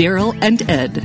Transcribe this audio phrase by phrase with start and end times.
[0.00, 0.96] Daryl and Ed.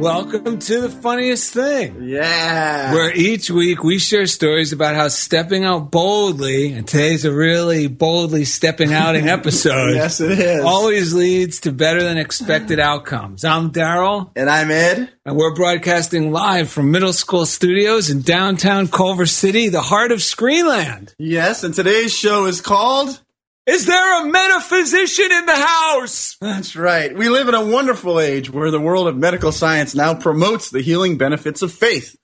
[0.00, 2.08] Welcome to the funniest thing.
[2.08, 2.92] Yeah.
[2.92, 7.86] Where each week we share stories about how stepping out boldly, and today's a really
[7.86, 9.94] boldly stepping outing episode.
[9.94, 10.64] yes, it is.
[10.64, 13.44] Always leads to better than expected outcomes.
[13.44, 15.08] I'm Daryl, and I'm Ed.
[15.24, 20.18] and we're broadcasting live from middle school studios in downtown Culver City, the heart of
[20.18, 21.14] Screenland.
[21.18, 23.21] Yes, and today's show is called.
[23.64, 26.36] Is there a metaphysician in the house?
[26.40, 27.16] That's right.
[27.16, 30.80] We live in a wonderful age where the world of medical science now promotes the
[30.80, 32.16] healing benefits of faith.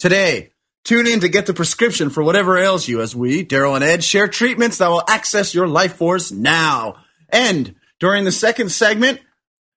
[0.00, 0.50] Today,
[0.84, 4.02] tune in to get the prescription for whatever ails you as we, Daryl and Ed,
[4.02, 6.96] share treatments that will access your life force now.
[7.28, 9.20] And during the second segment,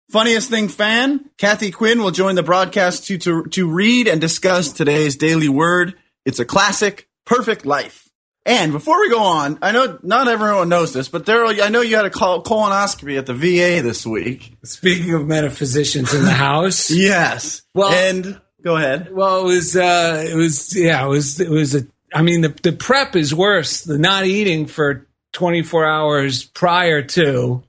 [0.09, 4.73] Funniest Thing fan, Kathy Quinn will join the broadcast to, to, to read and discuss
[4.73, 5.93] today's daily word.
[6.25, 8.02] It's a classic, perfect life.
[8.45, 11.81] And before we go on, I know not everyone knows this, but Daryl, I know
[11.81, 14.57] you had a colonoscopy at the VA this week.
[14.63, 16.91] Speaking of metaphysicians in the house.
[17.03, 17.61] Yes.
[17.73, 19.13] Well- and go ahead.
[19.13, 22.49] Well, it was, uh, it was, yeah, it was, it was a, I mean, the,
[22.49, 23.83] the prep is worse.
[23.83, 27.63] The not eating for 24 hours prior to.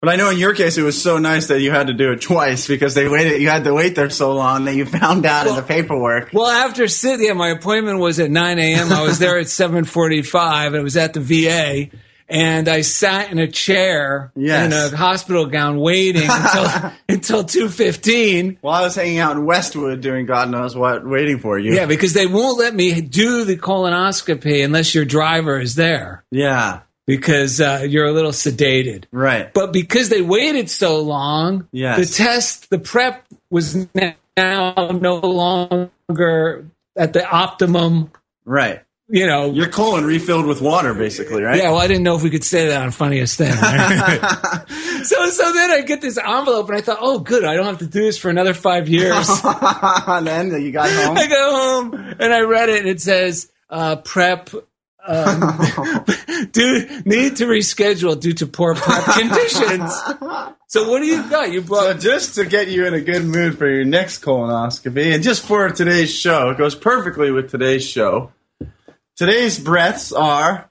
[0.00, 2.12] But I know in your case, it was so nice that you had to do
[2.12, 3.42] it twice because they waited.
[3.42, 6.30] You had to wait there so long that you found out in the paperwork.
[6.32, 8.92] Well, after sitting, yeah, my appointment was at 9 a.m.
[8.92, 10.74] I was there at 7:45.
[10.74, 11.90] It was at the VA,
[12.28, 14.66] and I sat in a chair Yes.
[14.66, 18.58] in a hospital gown waiting until until 2:15.
[18.60, 21.74] While I was hanging out in Westwood doing God knows what, waiting for you.
[21.74, 26.80] Yeah, because they won't let me do the colonoscopy unless your driver is there Yeah.
[27.08, 29.04] Because uh, you're a little sedated.
[29.10, 29.50] Right.
[29.54, 31.98] But because they waited so long, Yes.
[32.10, 38.10] the test, the prep was now no longer at the optimum.
[38.44, 38.82] Right.
[39.08, 41.56] You know, Your colon refilled with water, basically, right?
[41.56, 41.70] yeah.
[41.70, 43.52] Well, I didn't know if we could say that on funniest thing.
[45.04, 47.78] so, so then I get this envelope, and I thought, oh, good, I don't have
[47.78, 49.26] to do this for another five years.
[49.44, 51.16] and then you got home.
[51.16, 54.50] I go home and I read it, and it says uh, prep.
[55.08, 55.40] Um,
[56.52, 59.92] due, need to reschedule due to poor prep conditions.
[60.66, 61.50] So what do you got?
[61.50, 65.14] You So brought just to get you in a good mood for your next colonoscopy,
[65.14, 68.32] and just for today's show, it goes perfectly with today's show.
[69.16, 70.70] Today's breaths are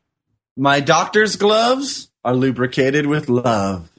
[0.56, 3.90] my doctor's gloves are lubricated with love.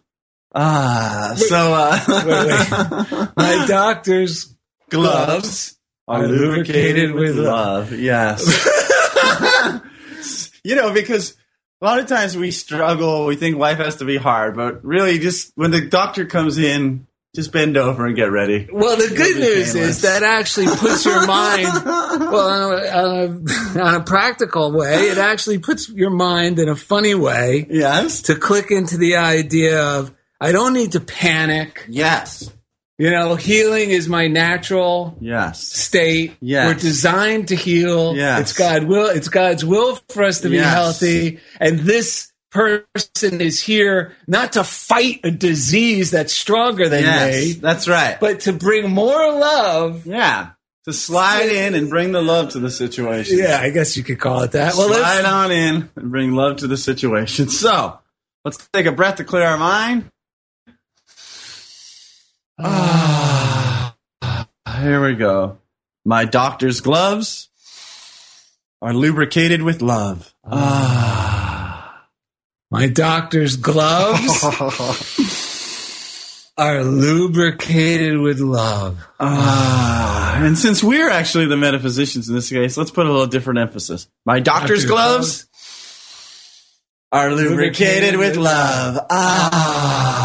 [0.54, 3.28] Ah, so uh, wait, wait.
[3.36, 4.54] my doctor's
[4.88, 5.76] gloves
[6.06, 7.92] are lubricated with love.
[7.92, 8.86] Yes.
[10.68, 11.34] You know, because
[11.80, 15.18] a lot of times we struggle, we think life has to be hard, but really
[15.18, 18.68] just when the doctor comes in, just bend over and get ready.
[18.72, 23.80] Well, the good news is that actually puts your mind, well, on a, on, a,
[23.80, 28.22] on a practical way, it actually puts your mind in a funny way Yes.
[28.22, 31.84] to click into the idea of, I don't need to panic.
[31.88, 32.50] Yes.
[32.98, 35.62] You know, healing is my natural Yes.
[35.62, 36.36] state.
[36.40, 36.66] Yes.
[36.66, 38.16] We're designed to heal.
[38.16, 38.40] Yes.
[38.40, 40.72] It's God will it's God's will for us to be Yes.
[40.74, 41.38] healthy.
[41.60, 47.34] And this person is here not to fight a disease that's stronger than Yes.
[47.34, 48.18] they, That's right.
[48.18, 50.04] but to bring more love.
[50.06, 50.48] yeah.
[50.86, 53.36] To slide in and bring the love to the situation.
[53.38, 54.74] Yeah, I guess you could call it that.
[54.74, 57.48] Well, slide on in and bring love to the situation.
[57.50, 57.98] So
[58.44, 60.06] let's take a breath to clear our mind.
[62.58, 63.94] Ah,
[64.80, 65.58] here we go.
[66.04, 67.48] My doctor's gloves
[68.82, 70.34] are lubricated with love.
[70.44, 72.06] Ah.
[72.70, 74.44] my doctor's gloves
[76.58, 78.98] are lubricated with love.
[79.20, 80.36] Ah.
[80.38, 84.08] And since we're actually the metaphysicians in this case, let's put a little different emphasis.
[84.24, 85.46] My doctor's Doctor's gloves
[87.12, 88.98] are lubricated with love.
[89.10, 90.17] Ah.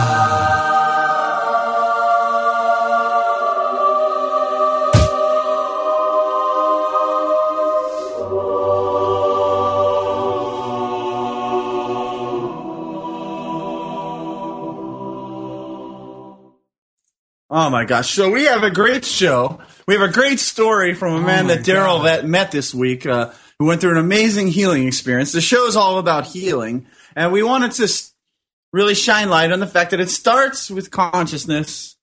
[17.63, 18.09] Oh my gosh.
[18.09, 19.61] So we have a great show.
[19.87, 23.05] We have a great story from a man my that Daryl that met this week,
[23.05, 25.31] uh, who went through an amazing healing experience.
[25.31, 26.87] The show is all about healing.
[27.15, 27.87] And we wanted to
[28.73, 31.95] really shine light on the fact that it starts with consciousness.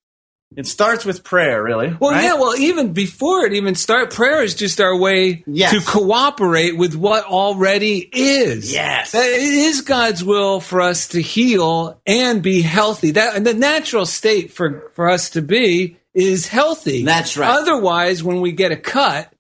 [0.57, 1.97] It starts with prayer, really.
[2.01, 2.25] Well, right?
[2.25, 2.35] yeah.
[2.35, 5.73] Well, even before it even start, prayer is just our way Yes.
[5.73, 8.73] to cooperate with what already is.
[8.73, 9.13] Yes.
[9.13, 13.13] That it is God's will for us to heal and be healthy.
[13.13, 17.05] That and the natural state for for us to be is healthy.
[17.05, 17.57] That's right.
[17.61, 19.33] Otherwise, when we get a cut,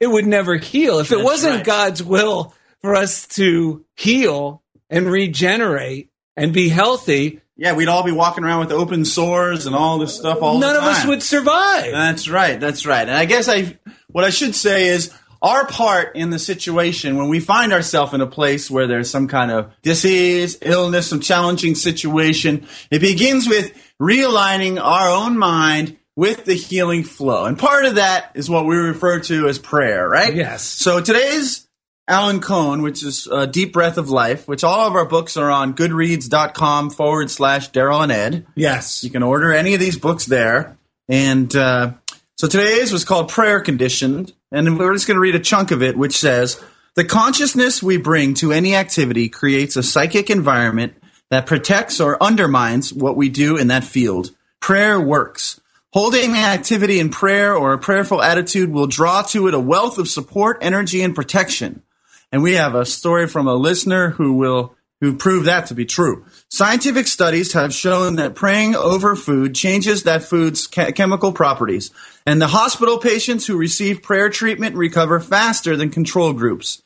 [0.00, 0.98] it would never heal.
[1.00, 1.64] If it That's wasn't right.
[1.66, 8.12] God's will for us to heal and regenerate and be healthy, Yeah, we'd all be
[8.12, 10.74] walking around with open sores and all this stuff all the time.
[10.74, 11.90] none of us would survive.
[11.90, 12.58] That's right.
[12.58, 13.06] That's right.
[13.06, 13.76] And I guess I,
[14.06, 15.12] what I should say is
[15.42, 19.28] our part in the situation when we find ourselves in a place where there's some
[19.28, 26.44] kind of disease, illness, some challenging situation, it begins with realigning our own mind with
[26.44, 27.44] the healing flow.
[27.44, 30.34] And part of that is what we refer to as prayer, right?
[30.34, 30.64] Yes.
[30.64, 31.67] So today's
[32.08, 35.50] Alan Cohen, which is uh, Deep Breath of Life, which all of our books are
[35.50, 38.46] on goodreads.com forward slash Daryl and Ed.
[38.54, 39.04] yes.
[39.04, 40.78] You can order any of these books there.
[41.08, 41.92] And uh,
[42.36, 44.32] so today's was called Prayer Conditioned.
[44.50, 46.62] And we're just going to read a chunk of it, which says
[46.94, 50.94] The consciousness we bring to any activity creates a psychic environment
[51.30, 54.30] that protects or undermines what we do in that field.
[54.60, 55.60] Prayer works.
[55.92, 59.98] Holding the activity in prayer or a prayerful attitude will draw to it a wealth
[59.98, 61.82] of support, energy, and protection.
[62.30, 65.84] And we have a story from a listener who will who proved that to be
[65.84, 66.24] true.
[66.50, 71.92] Scientific studies have shown that praying over food changes that food's che- chemical properties,
[72.26, 76.82] and the hospital patients who receive prayer treatment recover faster than control groups.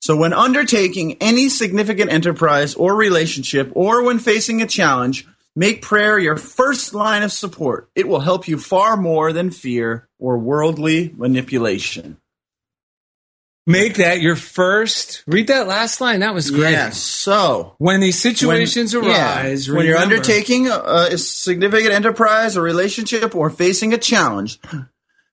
[0.00, 6.18] So when undertaking any significant enterprise or relationship or when facing a challenge, make prayer
[6.18, 7.90] your first line of support.
[7.94, 12.16] It will help you far more than fear or worldly manipulation.
[13.66, 15.22] Make that your first.
[15.26, 16.20] Read that last line.
[16.20, 16.72] That was great.
[16.72, 17.00] Yes.
[17.00, 22.62] So When these situations when, arise, yeah, when you're undertaking a, a significant enterprise a
[22.62, 24.58] relationship or facing a challenge,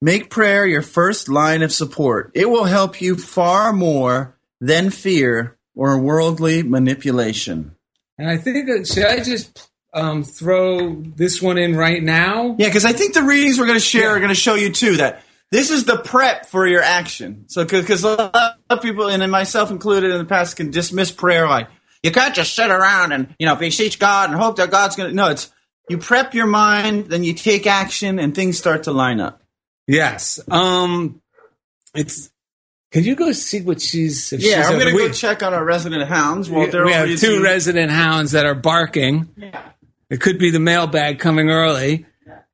[0.01, 2.31] make prayer your first line of support.
[2.35, 7.75] It will help you far more than fear or worldly manipulation.
[8.17, 12.55] And I think that should I just um, throw this one in right now?
[12.59, 14.15] Yeah, because I think the readings we're going to share Yeah.
[14.15, 17.45] are going to show you too that this is the prep for your action.
[17.47, 21.47] So, because a lot of people, and myself included in the past, can dismiss prayer
[21.47, 21.69] like
[22.03, 25.09] you can't just sit around and you know beseech God and hope that God's going
[25.09, 25.15] to.
[25.15, 25.51] No, it's
[25.89, 29.41] you prep your mind, then you take action, and things start to line up.
[29.87, 30.39] Yes.
[30.49, 31.21] Um,
[31.95, 32.29] it's.
[32.91, 34.31] Can you go see what she's?
[34.31, 36.49] If Yeah, she's I'm going to go check on our resident hounds.
[36.49, 39.29] We have two resident hounds that are barking.
[39.35, 39.61] Yeah,
[40.09, 42.05] It could be the mailbag coming early.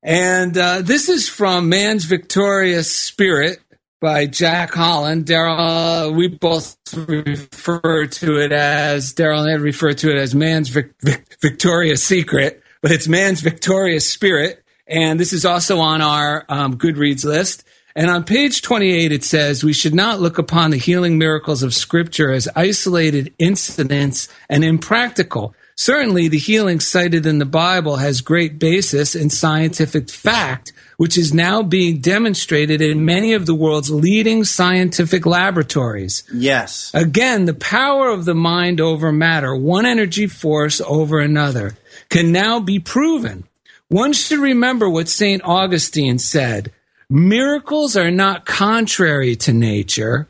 [0.03, 3.59] And uh, this is from Man's Victorious Spirit
[4.01, 5.25] by Jack Holland.
[5.25, 10.67] Daryl, we both refer to it as, Daryl and Ed refer to it as Man's
[10.67, 14.61] Vic- Vic- Victorious Secret, but it's Man's Victorious Spirit.
[14.87, 17.63] And this is also on our um, Goodreads list.
[17.95, 21.73] And on page 28, it says, We should not look upon the healing miracles of
[21.73, 25.55] Scripture as isolated incidents and impractical.
[25.75, 31.33] Certainly, the healing cited in the Bible has great basis in scientific fact, which is
[31.33, 36.23] now being demonstrated in many of the world's leading scientific laboratories.
[36.33, 36.91] Yes.
[36.93, 41.75] Again, the power of the mind over matter, one energy force over another,
[42.09, 43.45] can now be proven.
[43.89, 45.43] one should remember what St.
[45.43, 46.71] Augustine said
[47.09, 50.27] miracles are not contrary to nature,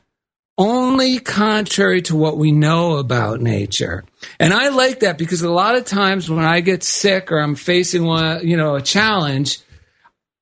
[0.57, 4.03] only contrary to what we know about nature.
[4.39, 7.55] And I like that because a lot of times when I get sick or I'm
[7.55, 9.59] facing one, you know, a challenge,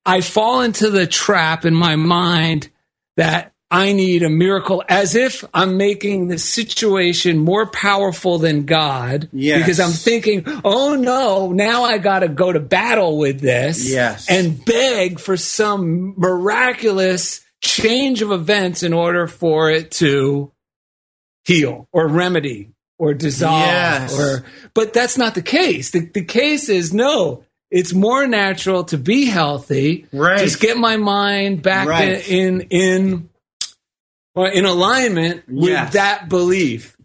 [0.05, 2.69] I fall into the trap in my mind
[3.15, 9.29] that I need a miracle as if I'm making the situation more powerful than God.
[9.31, 9.59] Yes.
[9.59, 13.89] Because I'm thinking, oh no, now I got to go to battle with this.
[13.89, 14.29] Yes.
[14.29, 20.51] And beg for some miraculous change of events in order for it to
[21.45, 24.19] heal or remedy or dissolve Yes.
[24.19, 25.91] or but that's not the case.
[25.91, 30.05] The, the case is no, it's more natural to be healthy.
[30.11, 30.39] Right.
[30.39, 32.27] Just get my mind back Right.
[32.29, 33.29] in in
[34.35, 35.93] or in alignment with Yes.
[35.93, 36.95] that belief.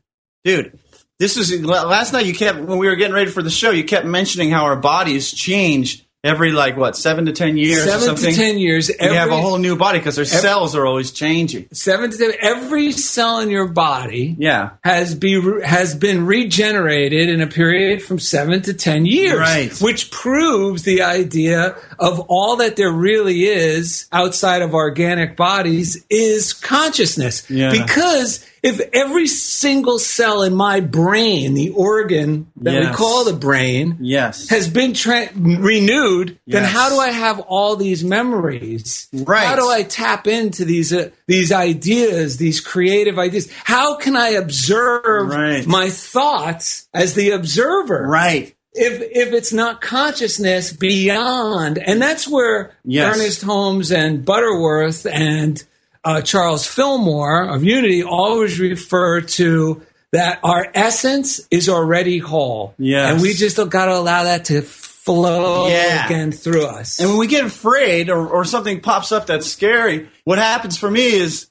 [0.45, 0.79] dude
[1.19, 3.83] this is last night you kept when we were getting ready for the show you
[3.85, 8.33] kept mentioning how our bodies change every like what seven to ten years Seven to
[8.33, 8.91] ten years.
[8.91, 12.33] Every, have a whole new body because our cells are always changing seven to ten.
[12.41, 18.19] Every cell in your body yeah has be has been regenerated in a period from
[18.19, 19.81] seven to ten years, Right.
[19.81, 26.53] Which proves the idea of all that there really is outside of organic bodies is
[26.53, 27.49] consciousness.
[27.51, 27.71] Yeah.
[27.71, 33.99] Because if every single cell in my brain, the organ that we call the brain,
[34.01, 39.09] yes has been tra- renewed, then how do I have all these memories?
[39.13, 39.47] Right.
[39.47, 43.49] How do I tap into these uh, these ideas, these creative ideas?
[43.65, 45.67] How can I observe Right.
[45.67, 48.07] my thoughts as the observer?
[48.09, 53.17] right If if it's not consciousness beyond, and that's where Yes.
[53.17, 55.63] Ernest Holmes and Butterworth and
[56.05, 62.75] uh, Charles Fillmore of Unity always refer to that our essence is already whole.
[62.79, 63.13] Yes.
[63.13, 66.07] And we just got to allow that to flow Yeah.
[66.07, 67.01] again through us.
[67.01, 70.91] And when we get afraid or, or something pops up that's scary, what happens for
[70.91, 71.49] me is,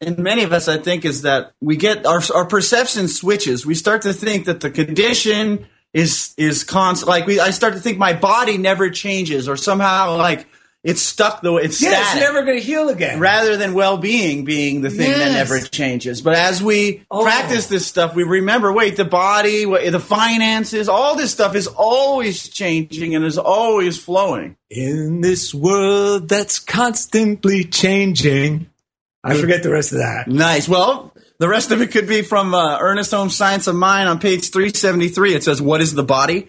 [0.00, 3.64] and many of us, I think, is that we get our, our perception switches.
[3.64, 7.08] We start to think that the condition is is constant.
[7.08, 10.46] Like we, I start to think my body never changes, or somehow like
[10.84, 13.18] it's stuck the way it's yeah, it's never going to heal again.
[13.18, 16.20] rather than well-being being the thing that never changes.
[16.22, 17.24] But as we Oh.
[17.24, 21.66] practice this stuff, we remember, wait, the body, wha- the finances, all this stuff is
[21.66, 24.56] always changing and is always flowing.
[24.70, 28.68] In this world that's constantly changing.
[29.24, 30.28] I forget the rest of that.
[30.28, 30.68] Nice.
[30.68, 34.18] Well, the rest of it could be from uh, Ernest Holmes' Science of Mind on
[34.18, 35.34] page 373.
[35.34, 36.48] It says, What is the body?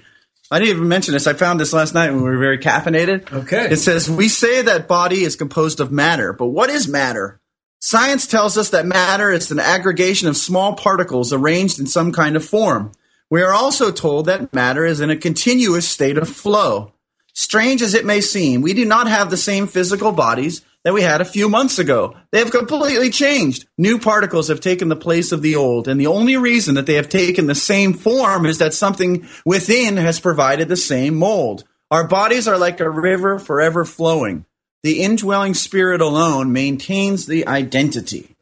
[0.49, 1.27] I didn't even mention this.
[1.27, 3.31] I found this last night when we were very caffeinated.
[3.31, 3.67] Okay.
[3.69, 7.41] It says, We say that body is composed of matter, but what is matter?
[7.79, 12.35] Science tells us that matter is an aggregation of small particles arranged in some kind
[12.35, 12.91] of form.
[13.29, 16.93] We are also told that matter is in a continuous state of flow.
[17.33, 21.01] Strange as it may seem, we do not have the same physical bodies that we
[21.01, 22.15] had a few months ago.
[22.31, 23.67] They have completely changed.
[23.77, 26.93] New particles have taken the place of the old, and the only reason that they
[26.93, 31.65] have taken the same form is that something within has provided the same mold.
[31.91, 34.45] Our bodies are like a river forever flowing.
[34.83, 38.36] The indwelling spirit alone maintains the identity.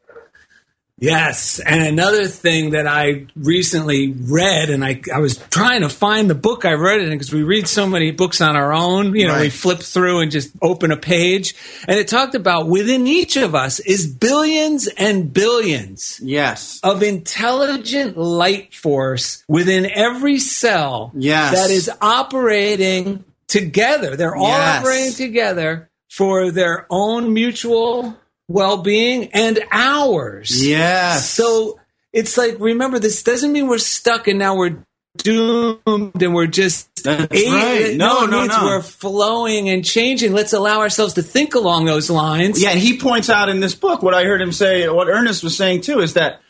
[0.98, 1.58] Yes.
[1.60, 6.34] And another thing that I recently read, and I, I was trying to find the
[6.34, 9.14] book I read it in because we read so many books on our own.
[9.14, 11.54] You know, we flip through and just open a page.
[11.86, 16.80] And it talked about within each of us is billions and billions Yes.
[16.82, 21.52] of intelligent light force within every cell Yes.
[21.54, 24.16] that is operating together.
[24.16, 24.80] They're all Yes.
[24.80, 28.16] operating together for their own mutual
[28.48, 30.66] well being and ours.
[30.66, 31.30] Yes.
[31.30, 31.80] So
[32.12, 34.78] it's like, remember, this doesn't mean we're stuck and now we're
[35.16, 35.80] doomed
[36.22, 36.88] and we're just.
[37.02, 37.96] That's eight- right.
[37.96, 38.64] No, it no, means no.
[38.64, 40.32] We're flowing and changing.
[40.32, 42.60] Let's allow ourselves to think along those lines.
[42.62, 45.44] Yeah, and he points out in this book what I heard him say, what Ernest
[45.44, 46.40] was saying too, is that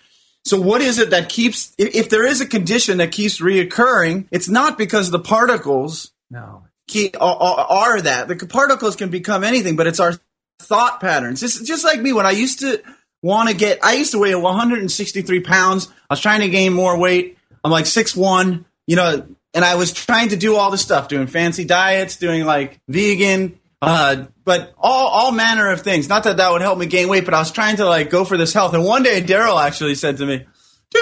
[0.44, 4.48] so what is it that keeps if, there is a condition that keeps reoccurring, it's
[4.48, 6.62] not because the particles No.
[6.86, 8.28] keep, are, are, are that.
[8.28, 10.12] The particles can become anything, but it's our
[10.58, 11.42] thought patterns.
[11.42, 12.82] It's just like me when I used to
[13.22, 15.88] want to get I used to weigh 163 pounds.
[16.08, 17.38] I was trying to gain more weight.
[17.64, 21.08] I'm like six one, you know, and I was trying to do all this stuff,
[21.08, 26.08] doing fancy diets, doing like vegan, uh, but all all manner of things.
[26.08, 28.24] Not that that would help me gain weight, but I was trying to like go
[28.24, 28.74] for this health.
[28.74, 30.46] And one day, Daryl actually said to me,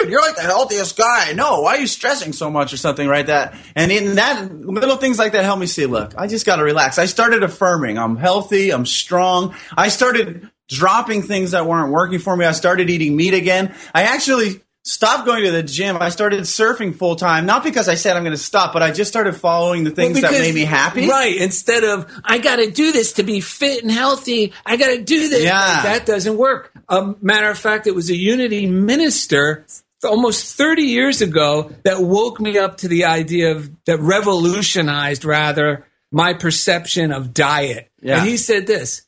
[0.01, 1.33] "Dude, you're like the healthiest guy.
[1.33, 4.97] No, why are you stressing so much or something like that?" And in that little
[4.97, 5.87] things like that help me see.
[5.87, 6.99] Look, I just got to relax.
[6.99, 7.99] I started affirming.
[7.99, 8.71] I'm healthy.
[8.71, 9.55] I'm strong.
[9.77, 12.45] I started dropping things that weren't working for me.
[12.47, 13.75] I started eating meat again.
[13.95, 15.97] I actually stopped going to the gym.
[16.01, 18.91] I started surfing full time, not because I said I'm going to stop, but I
[18.91, 21.09] just started following the things Well, that made me happy.
[21.09, 21.37] Right.
[21.37, 24.53] Instead of, I got to do this to be fit and healthy.
[24.65, 25.45] I got to do this.
[25.45, 25.83] Yeah.
[25.83, 26.73] That doesn't work.
[26.89, 29.65] A matter of fact, it was a unity minister
[30.05, 35.87] almost 30 years ago that woke me up to the idea of, that revolutionized rather
[36.13, 37.91] my perception of diet.
[38.01, 38.19] Yeah.
[38.21, 39.03] And he said this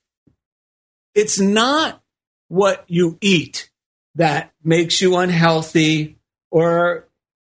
[1.15, 2.03] it's not
[2.49, 3.71] what you eat
[4.17, 6.19] that makes you unhealthy
[6.51, 7.09] or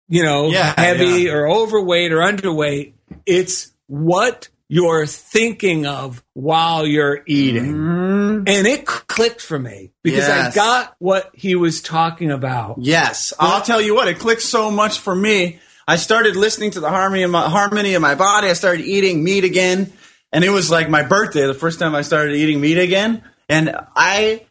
[0.09, 1.32] you know Yeah, heavy yeah.
[1.32, 2.94] or overweight or underweight
[3.26, 7.75] it's what you're thinking of while you're eating
[8.47, 10.55] and it clicked for me because i Mm-hmm.
[10.55, 14.09] Got what he was talking about Yes, I'll tell you what.
[14.09, 15.59] It clicked so much for me.
[15.87, 18.49] I started listening to the harmony of my harmony of my body.
[18.49, 19.93] I started eating meat again,
[20.33, 23.75] and it was like my birthday, the first time I started eating meat again, and
[23.97, 24.47] I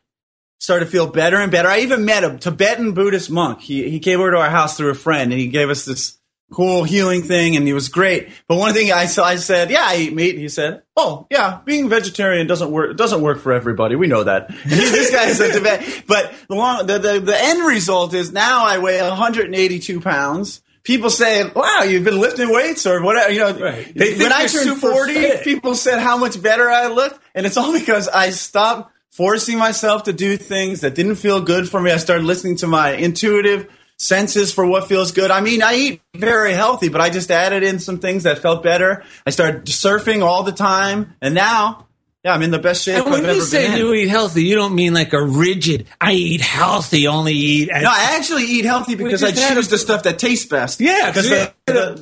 [0.60, 1.70] started to feel better and better.
[1.70, 3.62] I even met a Tibetan Buddhist monk.
[3.62, 6.18] He he came over to our house through a friend, and he gave us this
[6.52, 8.30] cool healing thing, and he was great.
[8.48, 11.60] But one thing I saw, I said, "Yeah, I eat meat." He said, "Oh, yeah,
[11.66, 12.92] being vegetarian doesn't work.
[12.92, 13.96] It doesn't work for everybody.
[13.96, 16.04] We know that." This guy is a Tibetan.
[16.08, 20.62] But the long the, the the end result is now I weigh 182 pounds.
[20.84, 23.94] People say, "Wow, you've been lifting weights or whatever." You know, Right.
[23.96, 25.44] They think when I turned 40, fit.
[25.44, 30.04] people said how much better I looked, and it's all because I stopped forcing myself
[30.04, 31.92] to do things that didn't feel good for me.
[31.92, 33.68] I started listening to my intuitive
[34.00, 35.30] senses for what feels good.
[35.30, 38.64] I mean, I eat very healthy, but I just added in some things that felt
[38.64, 39.04] better.
[39.28, 41.86] I started surfing all the time, and now,
[42.24, 44.56] yeah, I'm in the best shape and I've when you say you eat healthy you
[44.56, 48.66] don't mean like a rigid i eat healthy only eat at no, I actually eat
[48.66, 50.82] healthy because I choose a- the stuff that tastes best.
[50.82, 51.54] Yeah, because the-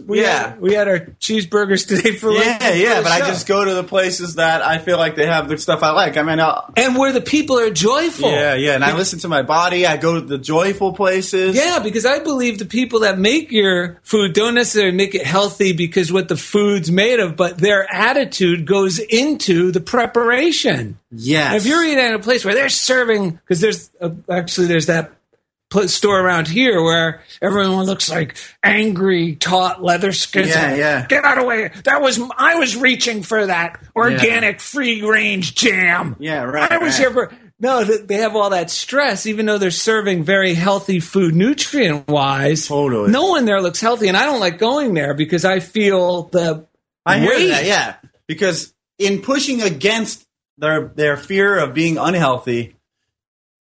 [0.08, 0.50] we, yeah.
[0.50, 3.74] had, we had our cheeseburgers today for lunch yeah, yeah, but I just go to
[3.74, 6.18] the places that I feel like they have the stuff I like.
[6.18, 8.32] I mean, I'll, and where the people are joyful.
[8.32, 9.86] Yeah, yeah, and I listen to my body.
[9.86, 11.56] I go to the joyful places.
[11.56, 15.74] Yeah, because I believe the people that make your food don't necessarily make it healthy
[15.74, 19.82] because what the food's made of, but their attitude goes into the
[20.14, 20.98] preparation.
[21.12, 21.64] Yes.
[21.64, 25.12] If you're eating at a place where they're serving, because there's uh, actually there's that
[25.88, 30.48] store around here where everyone looks like angry, taut leather skins.
[30.48, 31.08] Yeah, yeah.
[31.08, 31.72] Get out of the way!
[31.84, 36.15] That was I was reaching for that organic, free range jam.
[36.20, 37.00] Yeah, right, I was right.
[37.00, 37.38] here for.
[37.60, 42.67] No, they have all that stress, even though they're serving very healthy food, nutrient wise.
[42.67, 43.12] Totally.
[43.12, 46.67] No one there looks healthy, and I don't like going there because I feel the
[47.04, 47.65] I hear that.
[47.65, 47.96] Yeah,
[48.28, 50.26] because in pushing against
[50.58, 52.78] their their fear of being unhealthy,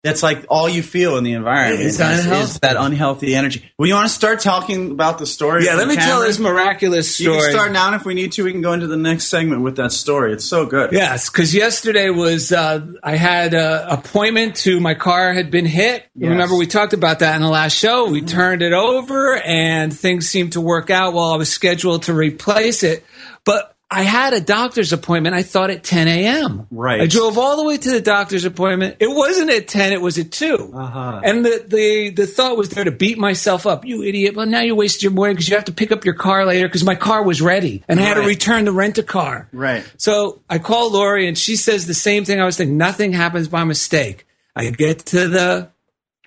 [0.04, 3.68] that's like all you feel in the environment is, is that unhealthy energy.
[3.76, 5.64] Well, you want to start talking about the story?
[5.64, 7.36] Yeah, let me tell this miraculous story.
[7.36, 9.26] You can start now, and if we need to, we can go into the next
[9.26, 10.32] segment with that story.
[10.32, 10.92] It's so good.
[10.92, 16.06] Yes, because yesterday was uh, I had an appointment to my car had been hit.
[16.14, 16.30] Yes.
[16.30, 18.08] Remember we talked about that in the last show.
[18.08, 22.14] We turned it over and things seemed to work out while I was scheduled to
[22.14, 23.04] replace it.
[23.44, 25.34] But I had a doctor's appointment.
[25.34, 26.66] I thought at 10 a.m.
[26.70, 27.00] Right.
[27.00, 28.96] I drove all the way to the doctor's appointment.
[29.00, 29.94] It wasn't at 10.
[29.94, 30.72] It was at 2.
[30.74, 31.20] Uh-huh.
[31.24, 33.86] And the, the, the thought was there to beat myself up.
[33.86, 34.36] You idiot.
[34.36, 36.68] Well, now you wasted your morning because you have to pick up your car later
[36.68, 39.48] because my car was ready and I had to return the rent a car.
[39.52, 39.90] Right.
[39.96, 42.76] So I call Lori and she says the same thing I was thinking.
[42.76, 44.26] Nothing happens by mistake.
[44.54, 45.70] I get to the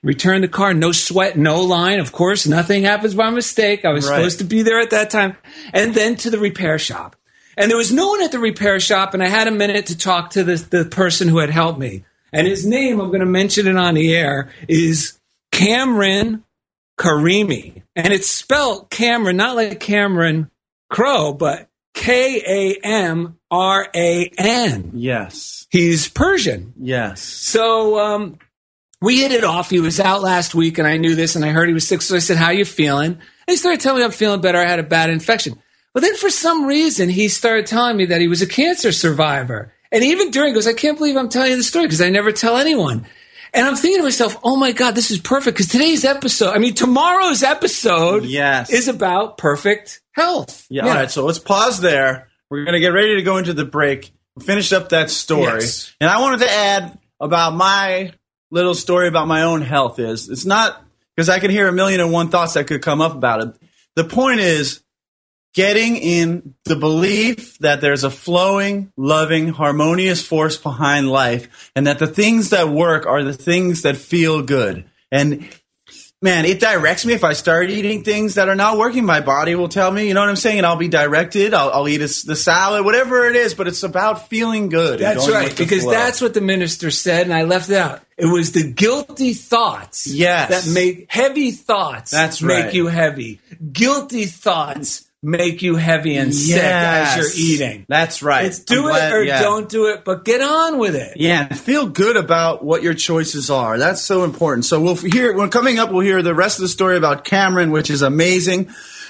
[0.01, 1.99] return the car, no sweat, no line.
[1.99, 3.85] Of course, nothing happens by mistake.
[3.85, 4.15] I was Right.
[4.15, 5.37] supposed to be there at that time.
[5.73, 7.15] And then to the repair shop.
[7.57, 9.97] And there was no one at the repair shop, and I had a minute to
[9.97, 12.05] talk to the, the person who had helped me.
[12.33, 15.19] And his name, I'm going to mention it on the air, is
[15.51, 16.43] Kamran
[16.97, 17.83] Karimi.
[17.95, 20.49] And it's spelled Kamran, not like Cameron
[20.89, 24.91] Crowe, but K A M R A N.
[24.93, 25.67] Yes.
[25.69, 26.73] He's Persian.
[26.79, 27.21] Yes.
[27.21, 28.39] So um,
[29.01, 29.69] we hit it off.
[29.69, 32.01] He was out last week, and I knew this, and I heard he was sick.
[32.01, 34.57] So I said, "How are you feeling?" And he started telling me I'm feeling better.
[34.57, 35.61] I had a bad infection,
[35.93, 39.73] but then for some reason he started telling me that he was a cancer survivor.
[39.91, 42.09] And even during, he goes, "I can't believe I'm telling you the story because I
[42.09, 43.05] never tell anyone."
[43.53, 46.59] And I'm thinking to myself, "Oh my god, this is perfect!" Because today's episode, I
[46.59, 48.69] mean, tomorrow's episode, Yes.
[48.71, 50.65] is about perfect health.
[50.69, 51.11] Yeah, All right.
[51.11, 52.29] So let's pause there.
[52.49, 54.13] We're going to get ready to go into the break.
[54.41, 55.61] Finish up that story.
[55.63, 55.93] Yes.
[55.99, 58.13] And I wanted to add about my
[58.49, 60.81] little story about my own health is it's not
[61.15, 63.55] because I can hear a million and one thoughts that could come up about it.
[63.95, 64.81] The point is
[65.53, 71.99] getting in the belief that there's a flowing, loving, harmonious force behind life and that
[71.99, 74.85] the things that work are the things that feel good.
[75.11, 75.49] And
[76.21, 79.05] man, it directs me if I start eating things that are not working.
[79.05, 81.53] My body will tell me, you know what I'm saying, and I'll be directed.
[81.53, 83.53] I'll, I'll eat a, the salad, whatever it is.
[83.53, 84.99] But it's about feeling good.
[84.99, 85.91] That's right, because flow.
[85.91, 88.01] that's what the minister said, and I left it out.
[88.17, 90.65] It was the guilty thoughts Yes.
[90.65, 92.65] that make heavy thoughts That's right.
[92.65, 93.39] make you heavy.
[93.73, 97.85] Guilty thoughts make you heavy and sick as you're eating.
[97.87, 98.45] That's right.
[98.45, 99.41] It's do I'm it glad- or yeah.
[99.41, 101.17] don't do it, but get on with it.
[101.17, 103.77] Yeah, and feel good about what your choices are.
[103.77, 104.65] That's so important.
[104.65, 107.71] So we'll hear when coming up, we'll hear the rest of the story about Kamran,
[107.71, 108.69] which is amazing.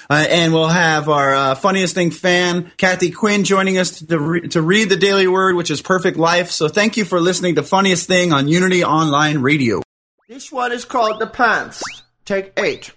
[0.09, 4.47] Uh, and we'll have our uh, funniest thing fan, Kathy Quinn, joining us to, re-
[4.49, 6.51] to read the daily word, which is perfect life.
[6.51, 9.81] So thank you for listening to Funniest Thing on Unity Online Radio.
[10.27, 11.81] This one is called The Pants.
[12.25, 12.91] Take eight.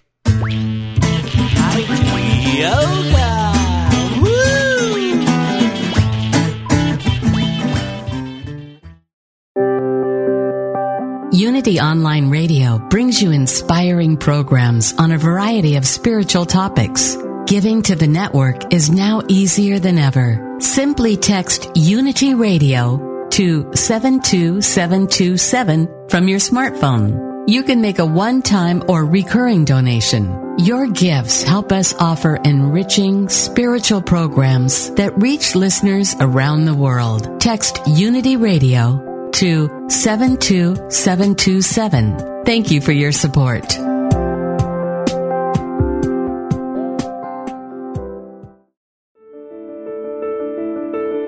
[11.33, 17.17] Unity Online Radio brings you inspiring programs on a variety of spiritual topics.
[17.45, 20.55] Giving to the network is now easier than ever.
[20.59, 27.34] Simply text Unity Radio to 72727 from your smartphone.
[27.47, 30.55] You can make a one-time or recurring donation.
[30.57, 37.39] Your gifts help us offer enriching spiritual programs that reach listeners around the world.
[37.39, 42.45] Text Unity Radio to 72727.
[42.45, 43.73] Thank you for your support.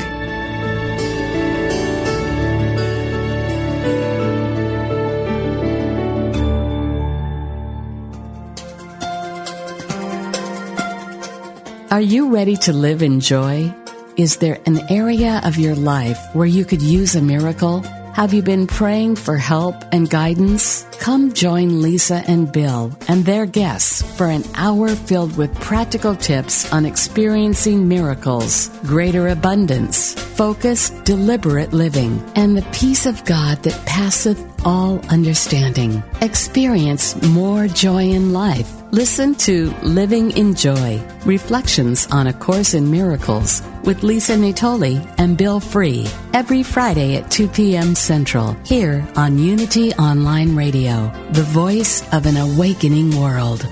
[11.91, 13.75] Are you ready to live in joy?
[14.15, 17.81] Is there an area of your life where you could use a miracle?
[18.13, 20.86] Have you been praying for help and guidance?
[21.07, 26.73] Come join Lisa and Bill and their guests for an hour filled with practical tips
[26.73, 34.43] on experiencing miracles, greater abundance, focused, deliberate living, and the peace of God that passeth
[34.65, 36.01] all understanding.
[36.21, 38.73] Experience more joy in life.
[38.91, 45.37] Listen to Living in Joy Reflections on A Course in Miracles with Lisa Natoli and
[45.37, 47.95] Bill Free every Friday at 2 p.m.
[47.95, 53.67] Central here on Unity Online Radio, the voice of an awakening world.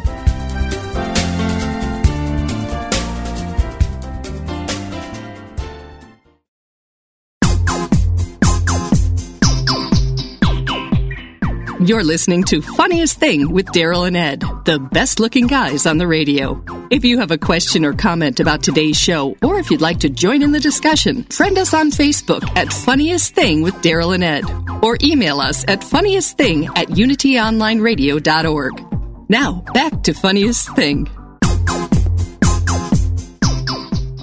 [11.85, 16.07] You're listening to Funniest Thing with Daryl and Ed, the best looking guys on the
[16.07, 16.63] radio.
[16.89, 20.09] If you have a question or comment about today's show, or if you'd like to
[20.09, 24.45] join in the discussion, friend us on Facebook at Funniest Thing with Daryl and Ed,
[24.81, 29.29] or email us at funniestthing at unityonlineradio.org.
[29.29, 31.07] Now, back to Funniest Thing.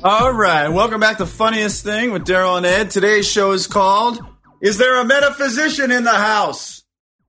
[0.02, 2.90] All right, welcome back to Funniest Thing with Daryl and Ed.
[2.90, 4.18] Today's show is called
[4.60, 6.81] Is There a Metaphysician in the House?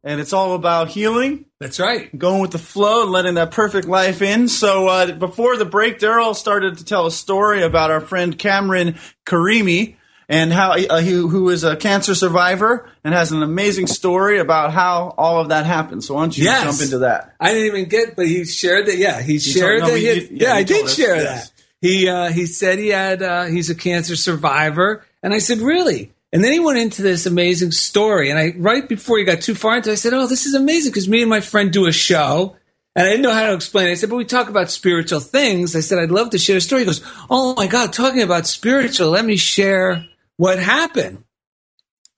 [0.06, 2.16] And it's all about healing, That's right.
[2.18, 4.50] going with the flow, and letting that perfect life in.
[4.50, 8.98] So uh, before the break, Daryl started to tell a story about our friend Kamran
[9.26, 9.96] Karimi
[10.28, 14.74] and how uh, he, who is a cancer survivor and has an amazing story about
[14.74, 16.04] how all of that happened.
[16.04, 16.64] So why don't you Yes.
[16.64, 17.34] jump into that?
[17.40, 18.98] I didn't even get, but he shared that.
[18.98, 19.98] Yeah, he shared no, that.
[19.98, 21.50] he had- yeah, yeah, I did us, share yes.
[21.50, 21.64] that.
[21.80, 26.12] He uh, he said he had uh, he's a cancer survivor, and I said really.
[26.34, 29.56] And then he went into this amazing story, and I right before he got too
[29.56, 31.86] far into, it, I said, "Oh, this is amazing," because me and my friend do
[31.86, 32.58] a show,
[32.96, 33.92] And I didn't know how to explain it.
[33.92, 35.76] I said, but we talk about spiritual things.
[35.76, 36.82] I said, I'd love to share a story.
[36.82, 40.06] He goes, Oh my God, talking about spiritual, let me share
[40.38, 41.24] what happened.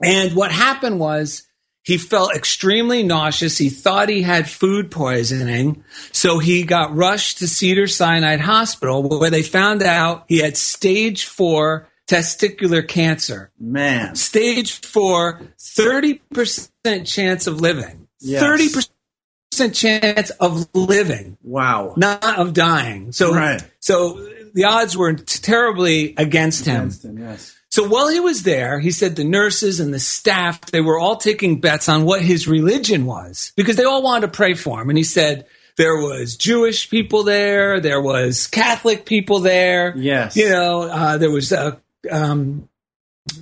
[0.03, 1.43] And what happened was
[1.83, 3.57] he felt extremely nauseous.
[3.57, 5.83] He thought he had food poisoning.
[6.11, 11.87] So he got rushed to Cedars-Sinai Hospital where they found out he had stage four
[12.07, 13.51] testicular cancer.
[13.59, 14.15] Man.
[14.15, 16.69] Stage four, 30%
[17.05, 18.07] chance of living.
[18.19, 18.43] Yes.
[18.43, 21.93] 30% chance of living, Wow.
[21.97, 23.11] not of dying.
[23.11, 23.61] So, Right.
[23.79, 26.75] so the odds were terribly against him.
[26.83, 27.53] Against him, yes.
[27.69, 31.17] So while he was there, he said the nurses and the staff, they were all
[31.17, 34.87] taking bets on what his religion was because they all wanted to pray for him.
[34.89, 39.93] And he said there was Jewish people there, there was Catholic people there.
[39.97, 40.37] Yes.
[40.37, 41.75] You know, uh, there was uh,
[42.11, 42.69] um,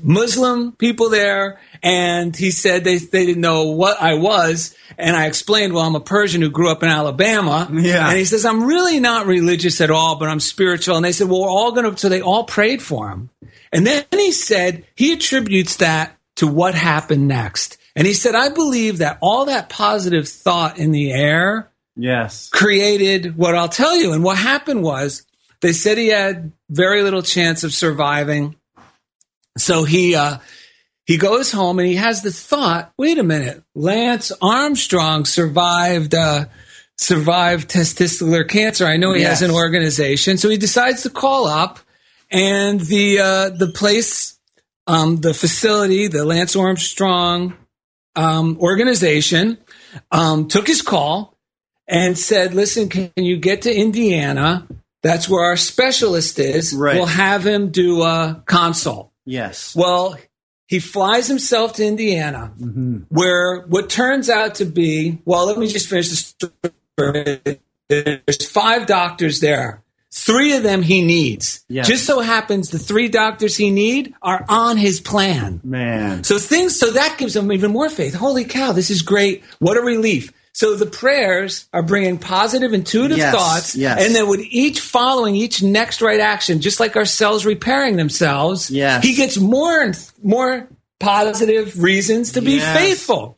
[0.02, 1.60] Muslim people there.
[1.82, 4.76] And he said they, they didn't know what I was.
[4.98, 7.68] And I explained, well, I'm a Persian who grew up in Alabama.
[7.72, 8.08] Yeah.
[8.08, 10.96] And he says, I'm really not religious at all, but I'm spiritual.
[10.96, 13.30] And they said, well, we're all going to, so they all prayed for him.
[13.72, 17.78] And then he said he attributes that to what happened next.
[17.96, 22.50] And he said, I believe that all that positive thought in the air Yes.
[22.50, 24.14] created what I'll tell you.
[24.14, 25.26] And what happened was
[25.62, 28.56] they said he had very little chance of surviving.
[29.58, 30.40] So he, uh,
[31.06, 36.46] he goes home and he has the thought, wait a minute, Lance Armstrong survived, uh,
[36.98, 38.86] survived testicular cancer.
[38.86, 40.38] I know he has an organization.
[40.38, 41.80] So he decides to call up
[42.32, 44.40] and the, uh, the place,
[44.88, 47.56] um, the facility, the Lance Armstrong,
[48.16, 49.60] um, organization,
[50.12, 51.38] um, took his call
[51.88, 54.68] and said, listen, can you get to Indiana?
[55.04, 56.74] That's where our specialist is.
[56.74, 56.96] Right.
[56.96, 59.12] We'll have him do a consult.
[59.26, 59.76] Yes.
[59.76, 60.18] Well,
[60.66, 63.00] he flies himself to Indiana, mm-hmm.
[63.10, 66.62] where what turns out to be, well, let me just finish the
[66.98, 67.60] story.
[67.90, 69.84] There's five doctors there.
[70.10, 71.66] Three of them he needs.
[71.68, 71.88] Yes.
[71.88, 75.60] Just so happens the three doctors he need are on his plan.
[75.64, 76.24] Man.
[76.24, 78.14] So things, so that gives him even more faith.
[78.14, 79.44] Holy cow, this is great.
[79.60, 80.32] What a relief.
[80.54, 83.76] So the prayers are bringing positive, intuitive Yes, thoughts.
[83.76, 84.06] yes.
[84.06, 88.70] And then with each following each next right action, just like our cells repairing themselves,
[88.70, 89.04] Yes.
[89.04, 90.68] he gets more and more
[91.00, 93.38] positive reasons to be faithful.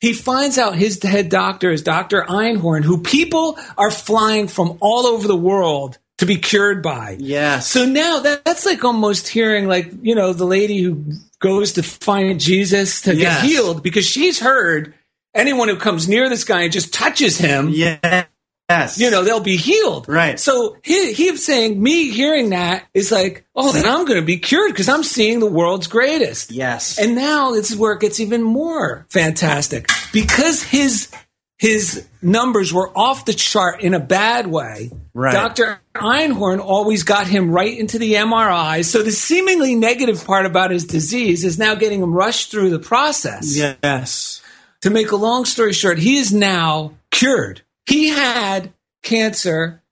[0.00, 2.24] He finds out his head doctor is Dr.
[2.28, 7.16] Einhorn, who people are flying from all over the world to be cured by.
[7.18, 7.68] Yes.
[7.68, 11.04] So now that, that's like almost hearing like, you know, the lady who
[11.40, 13.42] goes to find Jesus to Yes.
[13.42, 14.94] get healed because she's heard
[15.34, 18.98] anyone who comes near this guy and just touches him, Yes.
[18.98, 20.08] you know, they'll be healed.
[20.08, 20.40] Right.
[20.40, 24.38] So he, he's saying me hearing that is like, oh, then I'm going to be
[24.38, 26.50] cured because I'm seeing the world's greatest.
[26.52, 26.98] Yes.
[26.98, 31.10] And now this is where it gets even more fantastic because his
[31.58, 34.90] his numbers were off the chart in a bad way.
[35.14, 35.32] Right.
[35.32, 35.78] Dr.
[35.94, 38.84] Einhorn always got him right into the MRI.
[38.84, 42.80] So the seemingly negative part about his disease is now getting him rushed through the
[42.80, 43.56] process.
[43.56, 44.41] yes.
[44.82, 47.62] To make a long story short, he is now cured.
[47.86, 49.82] He had cancer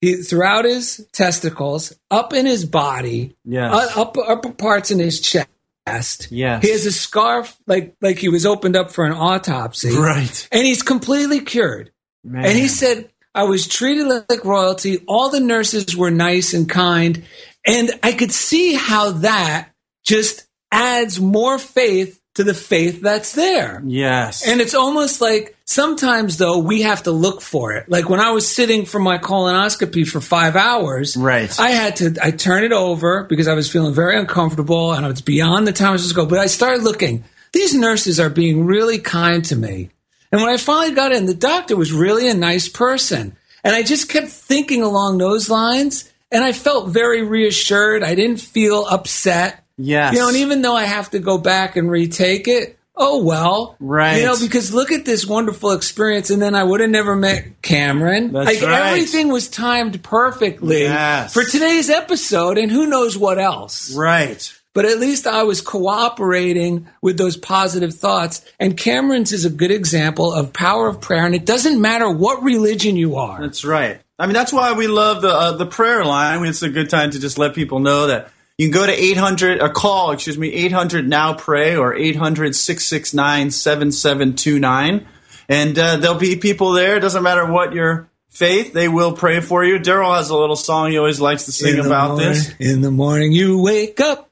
[0.00, 3.72] he, throughout his testicles, up in his body, Yes.
[3.96, 6.28] uh, up upper parts in his chest.
[6.30, 6.62] Yes.
[6.62, 9.94] He has a scarf like like he was opened up for an autopsy.
[9.94, 10.48] Right.
[10.52, 11.90] And he's completely cured.
[12.24, 12.44] Man.
[12.44, 15.04] And he said, I was treated like royalty.
[15.06, 17.24] All the nurses were nice and kind.
[17.66, 19.70] And I could see how that
[20.04, 23.82] just adds more faith to the faith that's there.
[23.84, 24.46] Yes.
[24.46, 27.88] And it's almost like sometimes though we have to look for it.
[27.88, 31.58] Like when I was sitting for my colonoscopy for five hours, Right.
[31.58, 35.20] I had to I turn it over because I was feeling very uncomfortable and it's
[35.20, 36.30] beyond the time I was supposed to go.
[36.30, 37.24] But I started looking.
[37.52, 39.90] These nurses are being really kind to me.
[40.30, 43.36] And when I finally got in, the doctor was really a nice person.
[43.64, 46.10] And I just kept thinking along those lines.
[46.30, 48.04] And I felt very reassured.
[48.04, 49.64] I didn't feel upset.
[49.80, 50.14] Yes.
[50.14, 53.76] You know, and even though I have to go back and retake it, oh well.
[53.80, 54.18] Right.
[54.18, 57.62] You know, because look at this wonderful experience, and then I would have never met
[57.62, 58.32] Kamran.
[58.32, 58.88] That's like right.
[58.92, 61.32] everything was timed perfectly Yes.
[61.32, 63.94] for today's episode, and who knows what else.
[63.94, 64.52] right.
[64.72, 68.44] But at least I was cooperating with those positive thoughts.
[68.60, 71.26] And Kamran's is a good example of power of prayer.
[71.26, 73.40] And it doesn't matter what religion you are.
[73.40, 74.00] That's right.
[74.16, 76.44] I mean, that's why we love the uh, the prayer line.
[76.46, 79.62] It's a good time to just let people know that you can go to 800
[79.62, 85.06] or call, excuse me, 800 now pray or 800 669 7729
[85.48, 86.98] and uh, there'll be people there.
[86.98, 89.78] It doesn't matter what your faith, they will pray for you.
[89.78, 92.54] Daryl has a little song he always likes to sing about morning- this.
[92.60, 94.30] In the morning, you wake up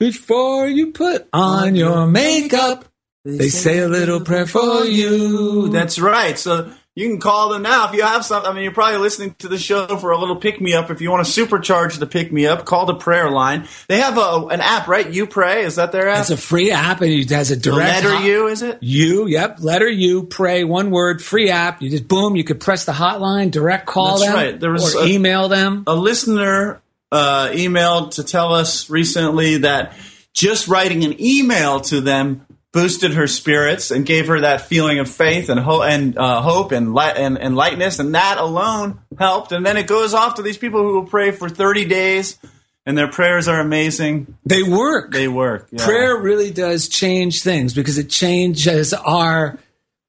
[0.00, 2.84] before you put on your makeup.
[3.24, 5.68] They say a little prayer for you.
[5.68, 6.36] That's right.
[6.36, 8.50] So You can call them now if you have something.
[8.50, 10.90] I mean, you're probably listening to the show for a little pick me up.
[10.90, 13.68] If you want to supercharge the pick me up, call the prayer line.
[13.86, 15.08] They have a, an app, right?
[15.08, 15.62] You pray.
[15.62, 16.22] Is that their app?
[16.22, 18.78] It's a free app and it has a direct letter hot- U, is it?
[18.80, 19.58] You, yep.
[19.60, 21.80] Letter U, pray, one word, free app.
[21.82, 24.58] You just boom, you could press the hotline, direct call That's them, right.
[24.58, 25.84] There was or a- email them.
[25.86, 26.82] A listener
[27.12, 29.94] uh, emailed to tell us recently that
[30.34, 35.10] just writing an email to them boosted her spirits and gave her that feeling of
[35.10, 39.52] faith and, ho- and uh, hope and, light and, and lightness, and that alone helped.
[39.52, 42.38] And then it goes off to these people who will pray for 30 days,
[42.84, 44.36] and their prayers are amazing.
[44.44, 45.12] They work.
[45.12, 45.68] They work.
[45.70, 45.84] yeah.
[45.84, 49.58] Prayer really does change things because it changes our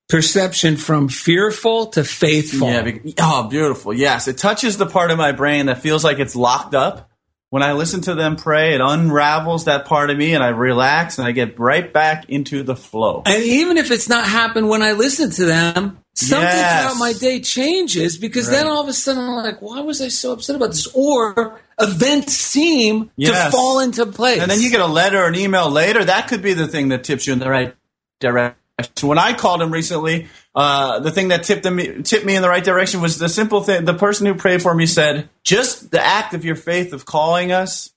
[0.09, 2.67] perception from fearful to faithful.
[2.67, 2.81] Yeah.
[2.81, 3.93] be- Oh, beautiful.
[3.93, 7.08] Yes, it touches the part of my brain that feels like it's locked up.
[7.51, 11.17] When I listen to them pray, it unravels that part of me, and I relax,
[11.17, 13.23] and I get right back into the flow.
[13.25, 16.83] And even if it's not happened when I listen to them, something Yes.
[16.83, 20.09] throughout my day changes because then all of a sudden I'm like, why was I
[20.09, 20.87] so upset about this?
[20.93, 24.41] Or events seem to fall into place.
[24.41, 26.03] And then you get a letter or an email later.
[26.03, 27.73] That could be the thing that tips you in the right
[28.19, 28.55] direction.
[29.01, 30.27] When I called him recently,
[30.59, 33.63] uh, the thing that tipped them tipped me in the right direction was the simple
[33.63, 33.85] thing.
[33.85, 37.53] The person who prayed for me said, "Just the act of your faith of calling
[37.53, 37.91] us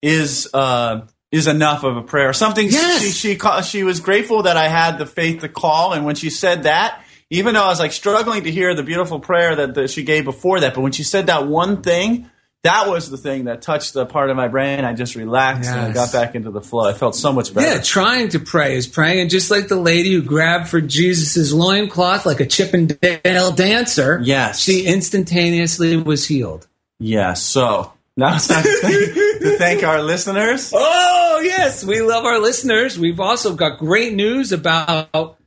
[0.00, 3.02] is uh, is enough of a prayer." Something Yes.
[3.02, 6.30] she she she was grateful that I had the faith to call, and when she
[6.30, 7.02] said that.
[7.28, 10.24] Even though I was like struggling to hear the beautiful prayer that, that she gave
[10.24, 12.30] before that, but when she said that one thing,
[12.66, 14.84] that was the thing that touched the part of my brain.
[14.84, 16.88] I just relaxed and I got back into the flow.
[16.88, 17.76] I felt so much better.
[17.76, 19.20] Yeah, trying to pray is praying.
[19.20, 24.60] And just like the lady who grabbed for Jesus' loincloth like a Chippendale dancer, Yes.
[24.60, 26.66] she instantaneously was healed.
[26.98, 27.34] Yeah.
[27.34, 30.72] So now it's time to thank, to thank our listeners.
[30.74, 32.98] Oh, yes, we love our listeners.
[32.98, 35.38] We've also got great news about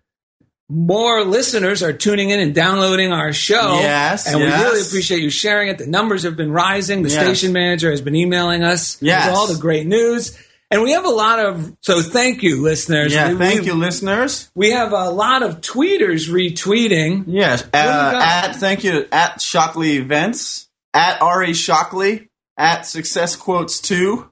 [0.69, 3.79] more listeners are tuning in and downloading our show.
[3.79, 4.59] Yes, And yes.
[4.59, 5.79] we really appreciate you sharing it.
[5.79, 7.01] The numbers have been rising.
[7.03, 7.23] The Yes.
[7.23, 9.27] station manager has been emailing us Yes.
[9.27, 10.37] with all the great news.
[10.71, 13.11] And we have a lot of, so thank you, listeners.
[13.11, 13.31] Yeah.
[13.31, 14.49] We- Thank we- you, listeners.
[14.53, 17.23] We have a lot of tweeters retweeting.
[17.25, 17.63] Yes.
[17.73, 24.27] Uh, at thank you at Shockley Events at Ari Shockley at Success Quotes Two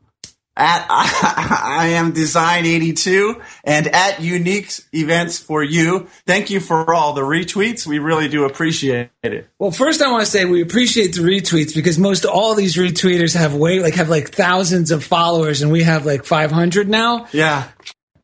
[0.58, 6.08] at I, am Design eighty two and at Unique Events for you.
[6.26, 7.88] Thank you for all the retweets.
[7.88, 9.50] We really do appreciate it.
[9.60, 13.36] Well, first I want to say we appreciate the retweets because most all these retweeters
[13.36, 17.28] have way like have like thousands of followers and we have like 500 now.
[17.32, 17.70] Yeah.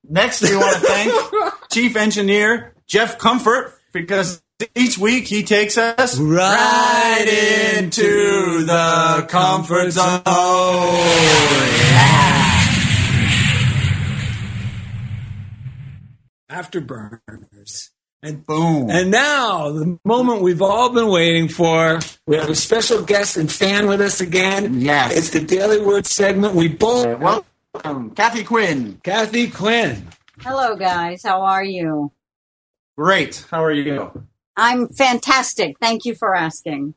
[0.03, 4.42] Next, we want to thank Chief Engineer Jeff Comfort because
[4.75, 10.21] each week he takes us right into the comfort zone.
[16.49, 17.89] Afterburners.
[18.21, 18.89] And Boom.
[18.89, 21.99] and now the moment we've all been waiting for.
[22.25, 24.79] We have a special guest and fan with us again.
[24.79, 25.13] Yes.
[25.17, 26.55] It's the Daily Word segment.
[26.55, 27.41] We both uh,
[27.73, 29.01] Welcome, Kathy Quinn.
[29.03, 30.07] Kathy Quinn.
[30.39, 31.21] Hello, guys.
[31.23, 32.13] How are you?
[32.97, 33.45] Great.
[33.51, 34.23] How are you?
[34.55, 35.77] I'm fantastic.
[35.79, 36.93] Thank you for asking.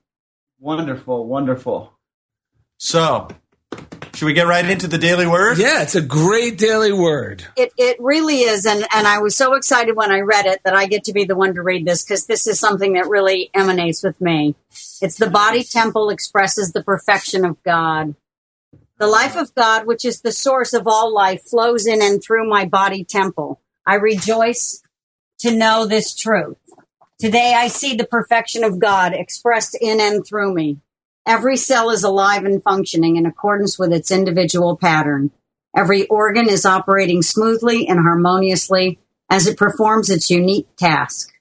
[0.58, 1.92] Wonderful, wonderful.
[2.78, 3.28] So,
[4.14, 5.58] should we get right into the daily word?
[5.58, 7.44] Yeah, it's a great daily word.
[7.56, 10.74] It it really is, and and I was so excited when I read it that
[10.74, 13.50] I get to be the one to read this because this is something that really
[13.54, 14.54] emanates with me.
[15.00, 18.14] It's the body temple expresses the perfection of God.
[18.98, 22.48] The life of God, which is the source of all life, flows in and through
[22.48, 23.60] my body temple.
[23.86, 24.82] I rejoice
[25.40, 26.56] to know this truth.
[27.18, 30.80] Today I see the perfection of God expressed in and through me.
[31.26, 35.30] Every cell is alive and functioning in accordance with its individual pattern.
[35.74, 38.98] Every organ is operating smoothly and harmoniously
[39.30, 41.32] as it performs its unique task.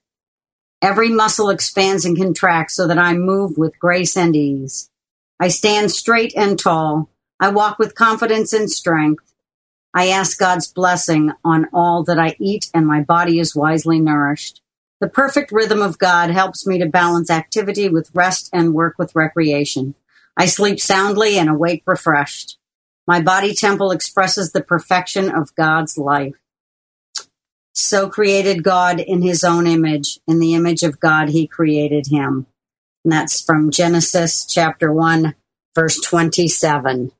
[0.80, 4.90] Every muscle expands and contracts so that I move with grace and ease.
[5.38, 7.10] I stand straight and tall.
[7.38, 9.34] I walk with confidence and strength.
[9.92, 14.62] I ask God's blessing on all that I eat and my body is wisely nourished.
[15.00, 19.14] The perfect rhythm of God helps me to balance activity with rest and work with
[19.14, 19.94] recreation.
[20.36, 22.58] I sleep soundly and awake refreshed.
[23.06, 26.34] My body temple expresses the perfection of God's life.
[27.74, 30.18] So created God in his own image.
[30.26, 32.46] In the image of God, he created him.
[33.04, 35.34] And that's from Genesis chapter 1,
[35.74, 37.12] verse 27.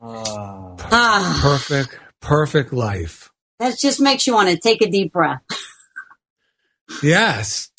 [0.00, 3.30] Ah, Perfect, perfect life.
[3.60, 5.40] that just makes you want to take a deep breath.
[7.02, 7.70] Yes.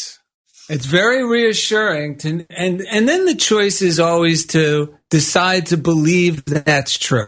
[0.70, 6.46] It's very reassuring to and and then the choice is always to decide to believe
[6.46, 7.28] that that's true.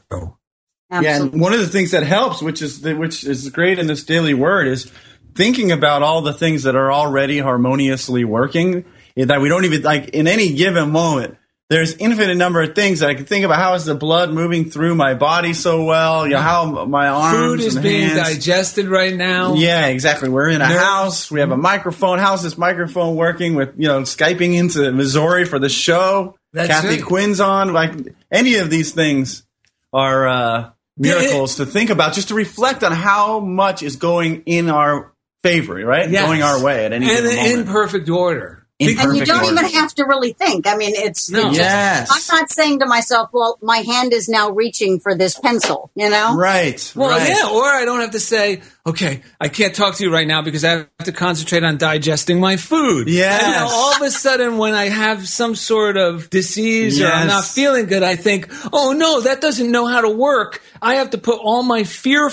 [0.90, 3.88] Yeah, and one of the things that helps, which is the, which is great in
[3.88, 4.90] this daily word, is
[5.36, 8.86] thinking about all the things that are already harmoniously working
[9.18, 11.38] that we don't even like in any given moment
[11.70, 13.58] there's infinite number of things that I can think about.
[13.58, 16.28] How is the blood moving through my body so well?
[16.28, 18.30] You know, how my arms Food is and being hands.
[18.36, 19.56] digested right now.
[19.56, 20.30] Yeah, exactly.
[20.30, 20.80] We're in a Nerves.
[20.80, 21.32] house.
[21.32, 22.20] We have a microphone.
[22.20, 26.38] How's this microphone working with, you know, Skyping into Missouri for the show?
[26.54, 27.06] That's Kathy it.
[27.06, 27.74] Quinn's on.
[27.74, 27.94] Like
[28.32, 29.44] any of these things
[29.92, 34.70] are uh, miracles to think about, just to reflect on how much is going in
[34.70, 36.10] our favor, right?
[36.10, 36.26] Yes.
[36.26, 38.65] Going our way at any and in perfect order.
[38.78, 39.54] In and you don't order.
[39.62, 40.68] even have to really think.
[40.68, 41.48] I mean, it's, No.
[41.48, 42.10] it's just, Yes.
[42.12, 46.10] I'm not saying to myself, well, my hand is now reaching for this pencil, you
[46.10, 46.36] know?
[46.36, 46.92] Right.
[46.94, 47.30] Well, right.
[47.30, 50.42] yeah, or I don't have to say, okay, I can't talk to you right now
[50.42, 53.08] because I have to concentrate on digesting my food.
[53.08, 53.44] Yes.
[53.44, 57.28] And now all of a sudden, when I have some sort of disease or I'm
[57.28, 60.62] not feeling good, I think, oh no, that doesn't know how to work.
[60.82, 62.30] I have to put all my fear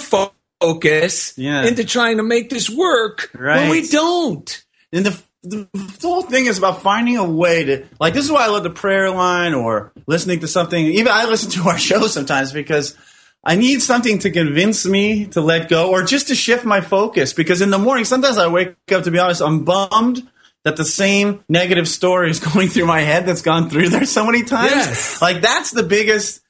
[0.60, 1.64] focus Yeah.
[1.66, 3.30] into trying to make this work.
[3.38, 4.64] When we don't.
[4.92, 8.14] And the, the, the whole thing is about finding a way to like.
[8.14, 10.84] This is why I love the prayer line or listening to something.
[10.84, 12.96] Even I listen to our show sometimes because
[13.44, 17.32] I need something to convince me to let go or just to shift my focus.
[17.32, 20.28] Because in the morning, sometimes I wake up to be honest, I'm bummed
[20.64, 24.24] that the same negative story is going through my head that's gone through there so
[24.24, 24.70] many times.
[24.70, 25.20] Yes.
[25.20, 26.40] Like that's the biggest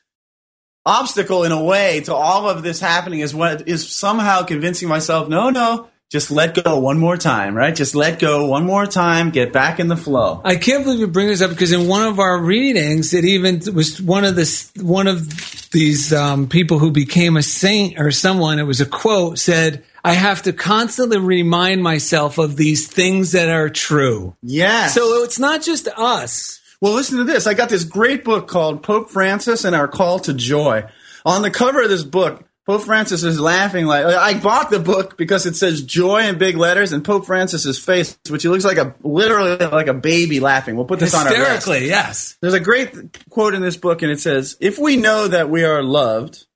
[0.85, 5.29] obstacle in a way to all of this happening is what is somehow convincing myself,
[5.29, 7.75] no, no, just let go one more time, right?
[7.75, 10.43] Just let go one more time, get back in the flow.
[10.45, 13.63] I can't believe you bring this up because in one of our readings, it even
[13.75, 18.59] was one of the one of these um, people who became a saint or someone.
[18.59, 23.49] It was a quote said, "I have to constantly remind myself of these things that
[23.49, 24.95] are true." Yes.
[24.95, 26.61] So it's not just us.
[26.83, 27.47] Well, listen to this.
[27.47, 30.85] I got this great book called Pope Francis and Our Call to Joy.
[31.25, 35.17] On the cover of this book, Pope Francis is laughing like I bought the book
[35.17, 38.77] because it says joy in big letters and Pope Francis's face, which he looks like
[38.77, 40.77] a literally like a baby laughing.
[40.77, 41.35] We'll put this on our.
[41.35, 42.37] Hysterically, yes.
[42.41, 45.65] There's a great quote in this book, and it says, If we know that we
[45.65, 46.47] are loved,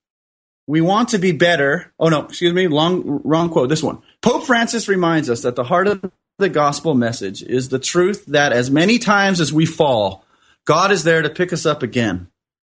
[0.69, 1.93] we want to be better.
[1.99, 3.69] Oh, no, excuse me, long, wrong quote.
[3.69, 4.01] This one.
[4.23, 8.53] Pope Francis reminds us that the heart of the gospel message is the truth that
[8.53, 10.25] as many times as we fall,
[10.65, 12.29] God is there to pick us up again.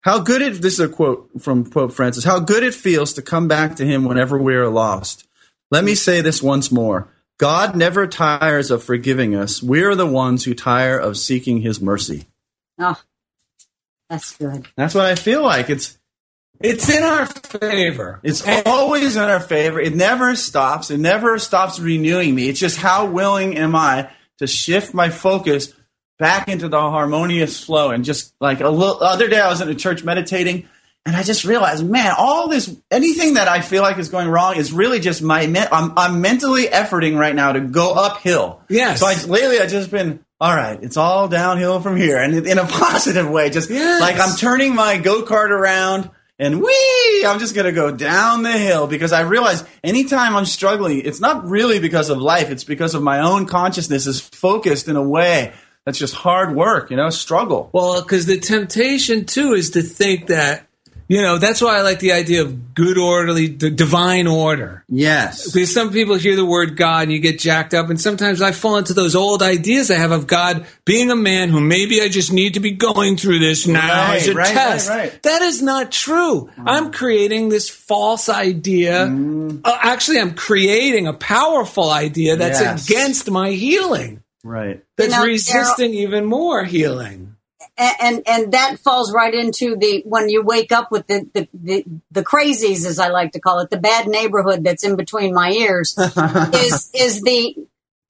[0.03, 3.23] How good it, this is a quote from Pope Francis, how good it feels to
[3.23, 5.27] come back to him whenever we are lost.
[5.71, 7.09] Let me say this once more.
[7.39, 9.63] God never tires of forgiving us.
[9.63, 12.27] We are the ones who tire of seeking his mercy.
[12.79, 13.01] Oh,
[14.09, 14.67] that's good.
[14.77, 15.71] That's what I feel like.
[15.71, 15.99] It's
[16.61, 18.21] It's in our favor.
[18.23, 19.81] it's always in our favor.
[19.81, 20.91] It never stops.
[20.91, 22.49] It never stops renewing me.
[22.49, 25.73] It's just how willing am I to shift my focus
[26.21, 29.61] back into the harmonious flow and just like a little the other day I was
[29.61, 30.69] in a church meditating
[31.07, 34.57] and I just realized, man, all this anything that I feel like is going wrong
[34.57, 35.41] is really just my
[35.73, 38.61] I'm I'm mentally efforting right now to go uphill.
[38.69, 39.01] Yes.
[39.01, 42.59] So I lately I've just been all right, it's all downhill from here, and in
[42.59, 43.51] a positive way.
[43.51, 44.01] Just Yes.
[44.01, 48.53] like I'm turning my go kart around, and wee, I'm just gonna go down the
[48.53, 52.95] hill because I realize anytime I'm struggling, it's not really because of life; it's because
[52.95, 55.53] of my own consciousness is focused in a way
[55.87, 57.71] that's just hard work, you know, struggle.
[57.73, 60.67] Well, because the temptation too is to think that,
[61.09, 64.85] you know, that's why I like the idea of good, orderly, d- divine order.
[64.89, 68.41] Yes, Because some people hear the word God and you get jacked up, and sometimes
[68.41, 72.01] I fall into those old ideas I have of God being a man who maybe
[72.01, 74.89] I just need to be going through this now Right, as a right, test.
[74.89, 75.23] right, right.
[75.25, 76.49] That is not true.
[76.65, 79.07] I'm creating this false idea.
[79.07, 82.89] Uh, actually, I'm creating a powerful idea that's Yes.
[82.89, 84.23] against my healing.
[84.45, 84.83] Right.
[84.97, 87.37] That's know, resisting even more healing.
[87.77, 91.49] and, and and that falls right into the when you wake up with the, the
[91.55, 95.35] the the crazies as I like to call it the bad neighborhood that's in between
[95.35, 95.95] my ears
[96.55, 97.57] is is the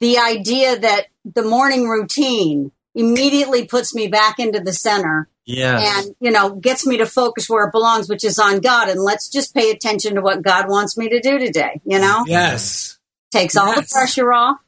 [0.00, 6.06] the idea that the morning routine immediately puts me back into the center Yes.
[6.06, 9.00] and you know gets me to focus where it belongs which is on God and
[9.00, 12.98] let's just pay attention to what God wants me to do today you know Yes.
[13.32, 14.58] takes all the pressure off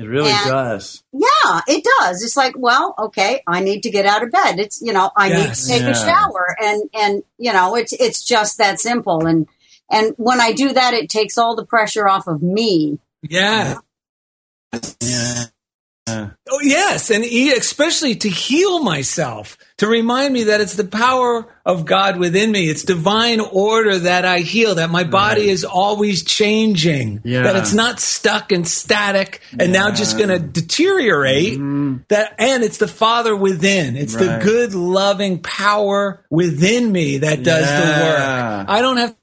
[0.00, 1.02] it really and- does.
[1.12, 2.22] yeah, it does.
[2.22, 4.58] It's like, well, okay, I need to get out of bed.
[4.58, 5.90] It's you know, I need to take Yeah.
[5.90, 9.26] a shower, and and you know, it's it's just that simple.
[9.26, 9.46] And
[9.90, 12.98] and when I do that, it takes all the pressure off of me.
[13.22, 13.78] Yeah.
[15.00, 15.44] Yeah.
[16.08, 21.46] Oh, yes, and e- especially to heal myself, to remind me that it's the power
[21.64, 22.68] of God within me.
[22.68, 27.44] It's divine order that I heal, that my body is always changing, Yeah.
[27.44, 31.58] that it's not stuck and static and now just going to deteriorate.
[32.08, 33.96] That and it's the Father within.
[33.96, 34.42] It's the Mm-hmm.
[34.44, 38.68] Good, loving power within me that does the work.
[38.68, 39.16] I don't have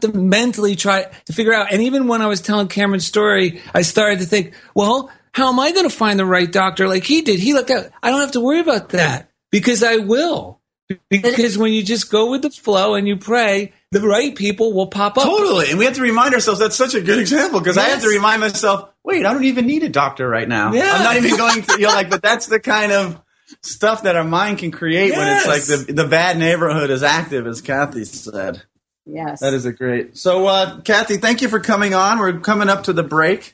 [0.00, 1.72] to mentally try to figure out.
[1.72, 5.58] And even when I was telling Cameron's story, I started to think, well, how am
[5.58, 7.40] I going to find the right doctor like he did?
[7.40, 7.90] He looked out.
[8.02, 10.60] I don't have to worry about that because I will.
[11.08, 14.86] Because when you just go with the flow and you pray, the right people will
[14.86, 15.24] pop up.
[15.24, 15.70] Totally.
[15.70, 18.08] And we have to remind ourselves that's such a good example because I have to
[18.08, 20.72] remind myself, wait, I don't even need a doctor right now.
[20.72, 20.92] Yeah.
[20.92, 23.20] I'm not even going to, you know, like, but that's the kind of
[23.62, 27.46] stuff that our mind can create when it's like the, the bad neighborhood is active,
[27.48, 28.62] as Kathy said.
[29.04, 29.40] Yes.
[29.40, 30.16] That is a great.
[30.16, 32.20] So, uh, Kathy, thank you for coming on.
[32.20, 33.52] We're coming up to the break.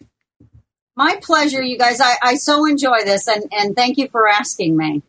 [1.01, 1.99] My pleasure, you guys.
[1.99, 5.01] I, I so enjoy this, and, and thank you for asking me.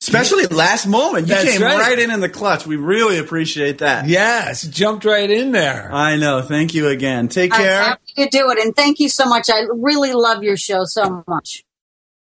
[0.00, 1.26] Especially last moment.
[1.26, 1.76] You That's came right.
[1.76, 1.98] right.
[1.98, 2.68] in in the clutch.
[2.68, 4.06] We really appreciate that.
[4.06, 5.92] Yes, jumped right in there.
[5.92, 6.40] I know.
[6.40, 7.26] Thank you again.
[7.26, 7.82] Take I'm care.
[7.82, 9.50] happy to do it, and thank you so much.
[9.50, 11.64] I really love your show so much.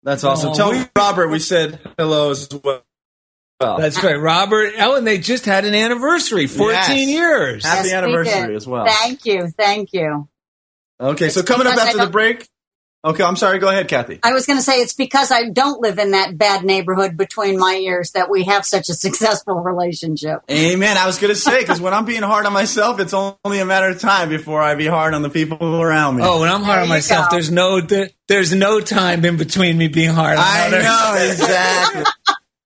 [0.02, 0.50] That's awesome.
[0.50, 2.82] Oh, Tell we- Robert we said hello as well.
[3.60, 4.20] That's right.
[4.20, 7.08] Robert oh, Ellen, they just had an anniversary, 14 Yes.
[7.08, 7.64] years.
[7.64, 8.88] Happy Yes, anniversary as well.
[8.88, 10.28] Thank you, thank you.
[11.00, 12.48] Okay, so coming up because I after the don't- break.
[13.06, 13.60] Okay, I'm sorry.
[13.60, 14.20] Go ahead, Kathy.
[14.24, 17.58] I was going to say it's because I don't live in that bad neighborhood between
[17.58, 20.42] my ears that we have such a successful relationship.
[20.52, 20.98] Amen.
[20.98, 23.66] I was going to say because when I'm being hard on myself, it's only a
[23.66, 26.24] matter of time before I be hard on the people around me.
[26.26, 27.36] Oh, when I'm hard There on myself, go.
[27.36, 30.84] there's no there, there's no time in between me being hard on I others.
[30.84, 32.04] know exactly.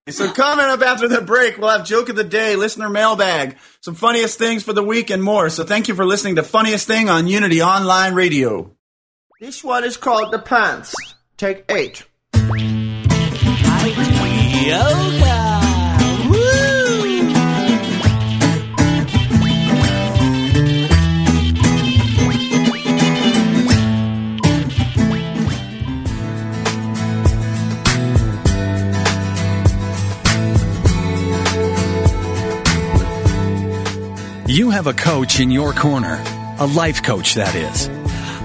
[0.09, 3.93] so coming up after the break, we'll have joke of the day, listener mailbag, some
[3.95, 5.49] funniest things for the week, and more.
[5.49, 8.71] So thank you for listening to Funniest Thing on Unity Online Radio.
[9.41, 10.93] This one is called The Pants.
[11.35, 12.05] Take eight.
[34.45, 36.23] You have a coach in your corner,
[36.59, 38.00] a life coach, that is.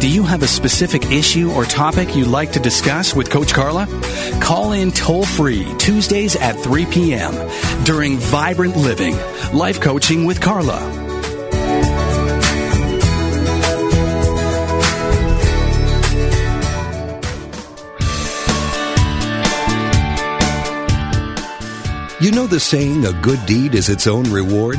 [0.00, 3.88] Do you have a specific issue or topic you'd like to discuss with Coach Carla?
[4.40, 7.34] Call in toll free Tuesdays at 3 p.m.
[7.84, 9.16] during Vibrant Living,
[9.52, 10.78] Life Coaching with Carla.
[22.20, 24.78] You know the saying, a good deed is its own reward?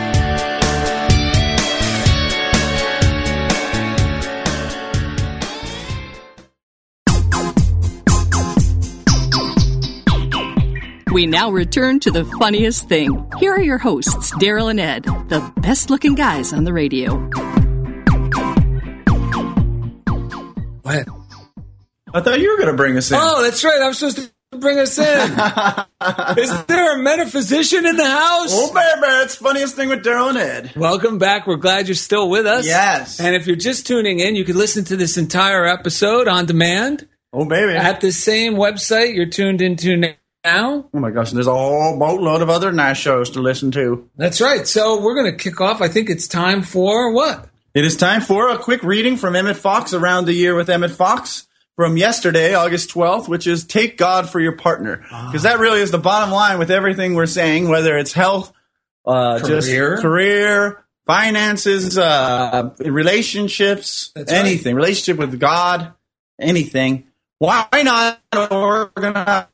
[11.11, 13.29] We now return to the funniest thing.
[13.37, 17.17] Here are your hosts, Daryl and Ed, the best looking guys on the radio.
[20.83, 21.07] What?
[22.13, 23.17] I thought you were going to bring us in.
[23.19, 23.81] Oh, that's right.
[23.81, 24.17] I'm supposed
[24.51, 25.31] to bring us in.
[26.39, 28.49] Is there a metaphysician in the house?
[28.51, 30.71] Oh, baby, it's funniest thing with Daryl and Ed.
[30.77, 31.45] Welcome back.
[31.45, 32.65] We're glad you're still with us.
[32.65, 33.19] Yes.
[33.19, 37.07] And if you're just tuning in, you can listen to this entire episode on demand
[37.33, 37.73] Oh, baby.
[37.75, 39.97] at the same website you're tuned into
[40.43, 40.89] now.
[40.93, 41.29] oh, my gosh.
[41.29, 44.09] And there's a whole boatload of other nice shows to listen to.
[44.15, 44.67] That's right.
[44.67, 45.81] So we're going to kick off.
[45.81, 47.47] I think it's time for what?
[47.73, 50.91] It is time for a quick reading from Emmet Fox around the year with Emmet
[50.91, 54.97] Fox from yesterday, August 12th, which is take God for your partner.
[55.27, 58.51] Because that really is the bottom line with everything we're saying, whether it's health,
[59.05, 59.97] uh, just Career.
[60.01, 64.39] career, finances, uh, relationships, That's right.
[64.39, 65.93] anything, relationship with God,
[66.39, 67.07] anything.
[67.39, 68.21] Why not
[68.51, 69.47] organize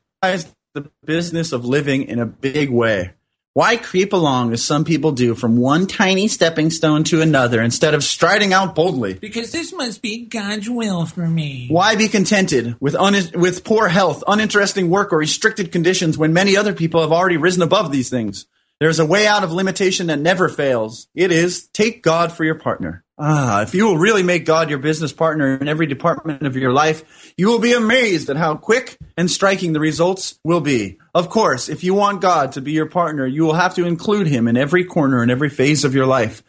[0.80, 3.14] the business of living in a big way?
[3.54, 7.96] Why creep along as some people do from one tiny stepping stone to another instead
[7.96, 9.16] of striding out boldly?
[9.16, 11.68] Because this must be God's will for me.
[11.68, 16.56] Why be contented with un- with poor health, uninteresting work, or restricted conditions when many
[16.56, 18.46] other people have already risen above these things?
[18.80, 21.08] There's a way out of limitation that never fails.
[21.16, 23.04] It is take God for your partner.
[23.20, 26.72] Ah, if you will really make God your business partner in every department of your
[26.72, 31.00] life, you will be amazed at how quick and striking the results will be.
[31.16, 34.28] Of course, if you want God to be your partner, you will have to include
[34.28, 36.44] him in every corner and every phase of your life.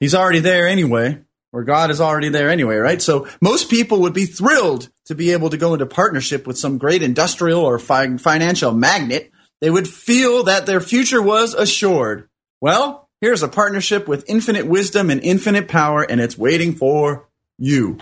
[0.00, 1.20] He's already there anyway,
[1.52, 3.00] or God is already there anyway, right?
[3.00, 6.78] So most people would be thrilled to be able to go into partnership with some
[6.78, 9.30] great industrial or fi- financial magnate.
[9.60, 12.28] They would feel that their future was assured.
[12.60, 17.96] Well, here's a partnership with infinite wisdom and infinite power, and it's waiting for you.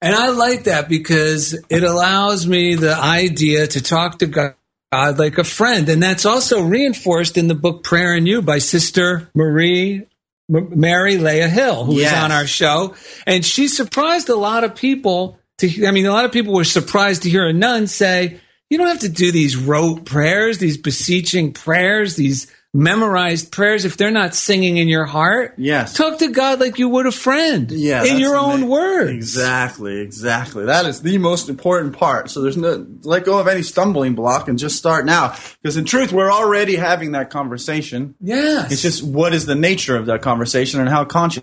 [0.00, 4.54] And I like that because it allows me the idea to talk to God
[4.92, 5.88] like a friend.
[5.88, 10.06] And that's also reinforced in the book Prayer and You by Sister Marie
[10.48, 12.94] Mary Leah Hill, who was on our show.
[13.26, 16.64] And she surprised a lot of people to I mean, a lot of people were
[16.64, 20.78] surprised to hear a nun say, you don't have to do these rote prayers, these
[20.78, 22.46] beseeching prayers, these
[22.78, 25.54] memorized prayers if they're not singing in your heart.
[25.58, 25.94] Yes.
[25.94, 27.70] Talk to God like you would a friend.
[27.70, 29.10] Yeah, In your own words.
[29.10, 30.66] Exactly, exactly.
[30.66, 32.30] That is the most important part.
[32.30, 35.34] So there's no let go of any stumbling block and just start now.
[35.60, 38.14] Because in truth, we're already having that conversation.
[38.20, 38.70] Yes.
[38.70, 41.42] It's just what is the nature of that conversation and how conscious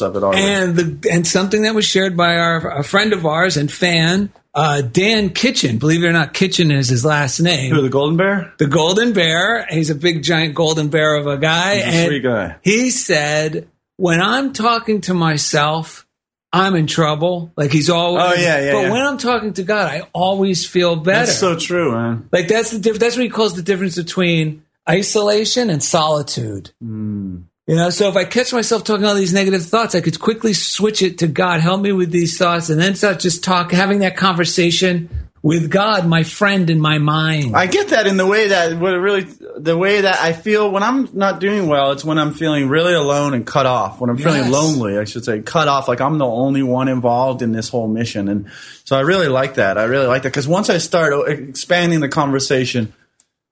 [0.00, 0.30] of it are.
[0.30, 0.38] we?
[0.38, 4.32] And the and something that was shared by our a friend of ours and fan,
[4.58, 5.78] uh, Dan Kitchen.
[5.78, 7.72] Believe it or not, Kitchen is his last name.
[7.72, 8.52] Who, the Golden Bear?
[8.58, 9.64] The Golden Bear.
[9.70, 11.76] He's a big giant golden bear of a guy.
[11.76, 12.56] He's a and sweet guy.
[12.62, 16.04] He said, "When I'm talking to myself."
[16.50, 17.52] I'm in trouble.
[17.58, 18.24] Like he's always.
[18.24, 18.90] Oh, yeah, yeah, But yeah.
[18.90, 21.26] when I'm talking to God, I always feel better.
[21.26, 22.26] That's so true, man.
[22.32, 26.72] Like that's the diff- that's what he calls the difference between isolation and solitude.
[26.82, 27.40] Hmm.
[27.68, 30.54] You know, so if I catch myself talking all these negative thoughts, I could quickly
[30.54, 33.98] switch it to God, help me with these thoughts, and then start just talk, having
[33.98, 35.10] that conversation
[35.42, 37.54] with God, my friend in my mind.
[37.54, 40.70] I get that in the way that what it really the way that I feel
[40.70, 41.92] when I'm not doing well.
[41.92, 44.00] It's when I'm feeling really alone and cut off.
[44.00, 44.50] When I'm feeling Yes.
[44.52, 45.88] lonely, I should say, cut off.
[45.88, 48.46] Like I'm the only one involved in this whole mission, and
[48.84, 49.76] so I really like that.
[49.76, 52.94] I really like that because once I start expanding the conversation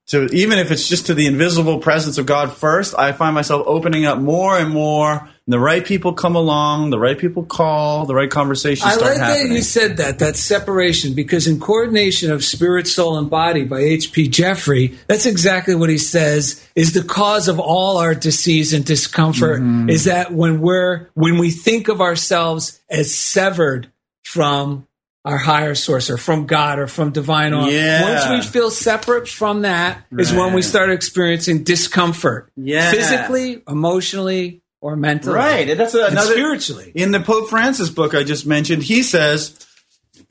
[0.09, 3.65] to even if it's just to the invisible presence of God first, I find myself
[3.67, 5.29] opening up more and more.
[5.47, 9.13] And the right people come along, the right people call, the right conversations I start
[9.13, 9.49] like happening.
[9.49, 13.79] that you said that, that separation, because in coordination of spirit, soul, and body by
[13.81, 14.29] H.B.
[14.29, 19.61] Jeffery, that's exactly what he says is the cause of all our disease and discomfort
[19.61, 19.91] Mm-hmm.
[19.91, 23.91] is that when we're, when we think of ourselves as severed
[24.25, 24.87] from
[25.27, 27.73] our higher source or from God or from divine order.
[27.73, 28.03] Yeah.
[28.03, 32.53] Once we feel separate from that is when we start experiencing discomfort.
[32.57, 32.93] Yeah.
[32.93, 35.35] Physically, emotionally, or mentally.
[35.35, 35.69] Right.
[35.69, 36.93] And that's And another spiritually.
[36.95, 39.67] In the Pope Francis book I just mentioned, he says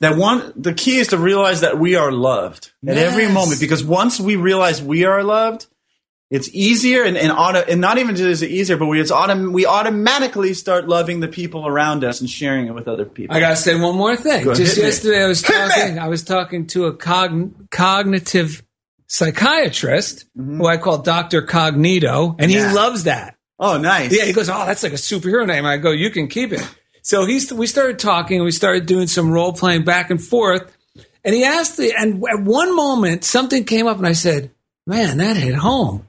[0.00, 3.84] that one the key is to realize that we are loved at every moment because
[3.84, 5.66] once we realize we are loved,
[6.30, 9.12] it's easier and and, auto, and not even just is it easier, but we it's
[9.12, 13.36] autom- we automatically start loving the people around us and sharing it with other people.
[13.36, 14.44] I gotta say one more thing.
[14.44, 15.68] Go, Just yesterday, I was Hit me.
[15.68, 15.98] talking.
[16.00, 18.62] I was talking to a cogn- cognitive
[19.08, 22.74] psychiatrist who I call Doctor Cognito, and he Mm-hmm.
[22.74, 23.36] Loves that.
[23.58, 24.12] Oh, nice.
[24.16, 26.66] Yeah, he goes, "Oh, that's like a superhero name." I go, "You can keep it."
[27.02, 30.76] So he's we started talking, and we started doing some role playing back and forth.
[31.24, 34.50] And he asked the, and at one moment something came up, and I said,
[34.86, 36.05] "Man, that hit home."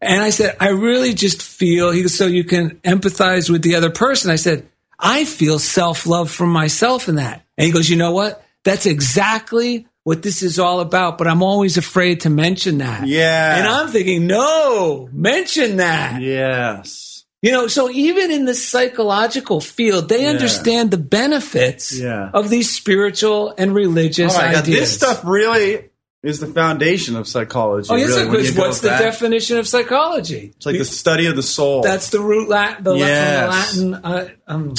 [0.00, 3.74] And I said, I really just feel, he goes, so you can empathize with the
[3.74, 4.30] other person.
[4.30, 4.68] I said,
[4.98, 7.44] I feel self love for myself in that.
[7.56, 8.44] And he goes, you know what?
[8.64, 13.06] That's exactly what this is all about, but I'm always afraid to mention that.
[13.06, 13.56] Yeah.
[13.58, 16.22] And I'm thinking, no, mention that.
[16.22, 17.24] Yes.
[17.42, 20.30] You know, so even in the psychological field, they Yeah.
[20.30, 22.30] understand the benefits Yeah.
[22.32, 24.80] of these spiritual and religious Oh my God, ideas.
[24.80, 25.90] this stuff really
[26.28, 27.88] is the foundation of psychology.
[27.90, 29.00] Oh, yes, really, you go What's the back.
[29.00, 30.52] definition of psychology?
[30.56, 31.82] It's like the study of the soul.
[31.82, 33.76] That's the root Latin, the, Yes.
[33.76, 34.74] Latin uh, um,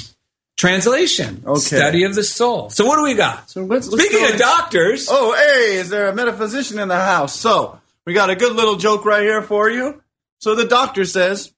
[0.57, 1.43] translation.
[1.45, 1.59] Okay.
[1.59, 2.69] Study of the soul.
[2.69, 3.49] So what do we got?
[3.49, 7.35] So let's, let's Speaking of doctors, Oh, hey, is there a metaphysician in the house?
[7.35, 10.01] So, we got a good little joke right here for you.
[10.39, 11.53] So, the doctor says,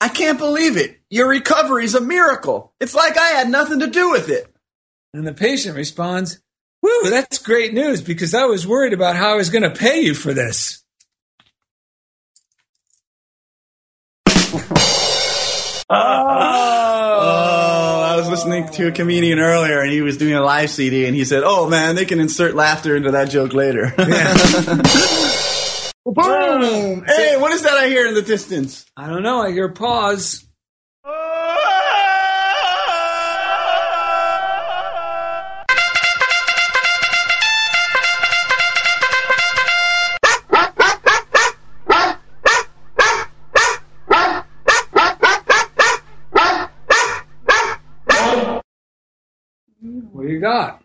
[0.00, 1.00] I can't believe it.
[1.10, 2.72] Your recovery's a miracle.
[2.80, 4.48] It's like I had nothing to do with it.
[5.14, 6.40] and the patient responds,
[6.82, 10.00] "Woo, that's great news because I was worried about how I was going to pay
[10.00, 10.82] you for this."
[15.94, 15.98] Oh,
[18.00, 21.14] I was listening to a comedian earlier and he was doing a live CD and
[21.14, 23.92] he said, Oh man, they can insert laughter into that joke later.
[26.04, 27.04] Boom!
[27.06, 28.86] Hey, what is that I hear in the distance?
[28.96, 29.42] I don't know.
[29.42, 30.44] I hear pause.
[50.22, 50.80] What do you got?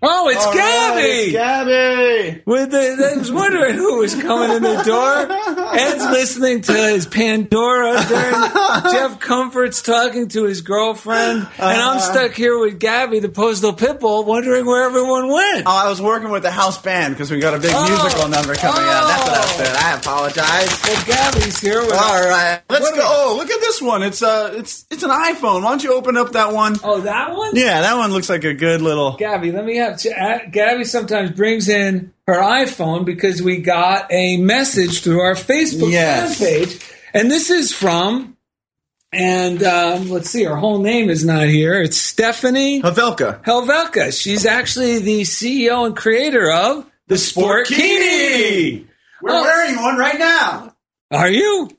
[0.00, 1.02] Oh, it's All right, Gabby!
[1.02, 2.42] it's Gabby!
[2.46, 5.26] With the, I was wondering who was coming in the door.
[5.72, 8.34] Ed's listening to his Pandora during
[8.92, 12.12] Jeff Comfort's talking to his girlfriend, and I'm Uh-huh.
[12.12, 15.64] stuck here with Gabby, the postal pitbull, wondering where everyone went.
[15.66, 17.88] Oh, I was working with the house band because we got a big Oh.
[17.88, 19.06] musical number coming out.
[19.08, 19.76] That's what I said.
[19.76, 20.82] I apologize.
[20.84, 21.80] Well, Gabby's here.
[21.80, 23.00] With All right, let's go.
[23.02, 24.02] Oh, look at this one.
[24.02, 25.62] It's uh, it's it's an iPhone.
[25.62, 26.76] Why don't you open up that one?
[26.82, 27.54] Oh, that one?
[27.54, 29.16] Yeah, that one looks like a good little.
[29.16, 30.00] Gabby, let me have.
[30.06, 35.90] uh, Gabby sometimes brings in her iPhone because we got a message through our Facebook
[35.90, 36.38] Yes.
[36.38, 36.80] fan page,
[37.14, 38.36] and this is from.
[39.10, 41.80] And um, let's see, her whole name is not here.
[41.80, 43.42] It's Stephanie Havelka.
[43.42, 44.12] Helvelka.
[44.12, 48.86] She's actually the CEO and creator of the Sportkini.
[49.22, 49.42] We're Oh.
[49.42, 50.74] wearing one right now.
[51.10, 51.70] Are you?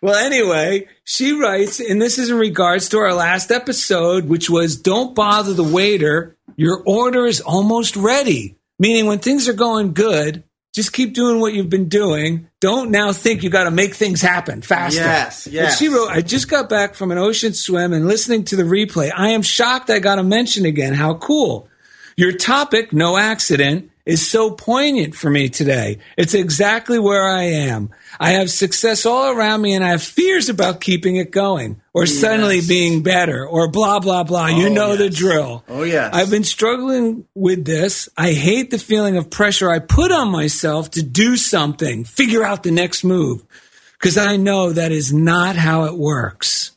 [0.00, 4.76] Well, anyway, she writes, and this is in regards to our last episode, which was
[4.76, 6.38] Don't bother the waiter.
[6.56, 8.56] Your order is almost ready.
[8.80, 12.48] Meaning, when things are going good, just keep doing what you've been doing.
[12.60, 15.00] Don't now think you got to make things happen faster.
[15.00, 15.78] Yes, And yes.
[15.78, 19.12] she wrote, I just got back from an ocean swim and listening to the replay.
[19.14, 21.68] I am shocked I got to mention again how cool.
[22.16, 25.98] Your topic, no accident, is so poignant for me today.
[26.16, 27.90] It's exactly where I am.
[28.18, 32.06] I have success all around me and I have fears about keeping it going or
[32.06, 34.48] suddenly being better or blah, blah, blah.
[34.48, 35.64] you Oh, know the drill.
[35.68, 36.12] Oh, yes.
[36.12, 38.08] I've been struggling with this.
[38.16, 42.64] I hate the feeling of pressure I put on myself to do something, figure out
[42.64, 43.44] the next move,
[43.92, 46.72] because I know that is not how it works.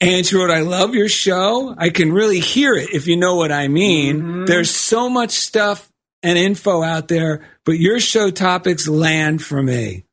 [0.00, 1.74] And she wrote, I love your show.
[1.76, 4.16] I can really hear it if you know what I mean.
[4.16, 4.44] Mm-hmm.
[4.46, 5.89] There's so much stuff
[6.22, 10.04] and info out there, but your show topics land for me.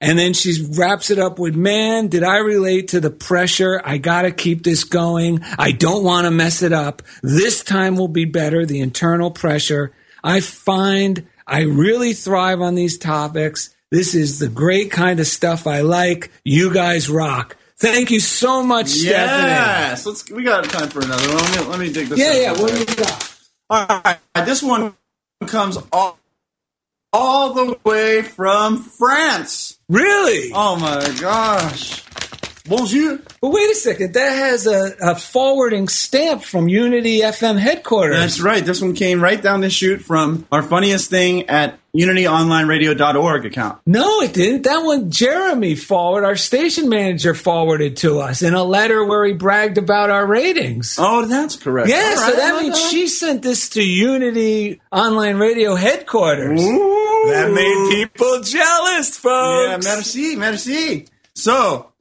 [0.00, 3.80] And then she wraps it up with, man, did I relate to the pressure?
[3.82, 5.42] I got to keep this going.
[5.58, 7.02] I don't want to mess it up.
[7.22, 8.66] This time will be better.
[8.66, 9.94] The internal pressure.
[10.22, 13.74] I find I really thrive on these topics.
[13.90, 16.30] This is the great kind of stuff I like.
[16.44, 17.56] You guys rock.
[17.78, 19.48] Thank you so much, Stephanie.
[19.48, 20.30] Yes, let's.
[20.30, 21.36] We got time for another one.
[21.36, 22.18] Let me, let me dig this.
[22.18, 22.60] Yeah, yeah.
[22.60, 23.38] What do you got?
[23.68, 24.94] All right, this one
[25.44, 26.18] comes all,
[27.12, 29.78] all the way from France.
[29.88, 30.50] Really?
[30.54, 32.02] Oh my gosh!
[32.68, 33.18] Bonjour.
[33.40, 34.14] But wait a second.
[34.14, 38.18] That has a, a forwarding stamp from Unity FM headquarters.
[38.18, 38.64] That's right.
[38.64, 43.80] This one came right down the chute from our funniest thing at unityonlineradio.org account.
[43.86, 44.62] No, it didn't.
[44.62, 49.32] That one, Jeremy forward, our station manager forwarded to us in a letter where he
[49.32, 50.96] bragged about our ratings.
[50.98, 51.88] Oh, that's correct.
[51.88, 56.62] Yeah, All so right, that means she sent this to Unity Online Radio headquarters.
[56.62, 57.30] Ooh.
[57.30, 59.86] That made people jealous, folks.
[59.86, 61.06] Yeah, merci, merci.
[61.34, 61.92] So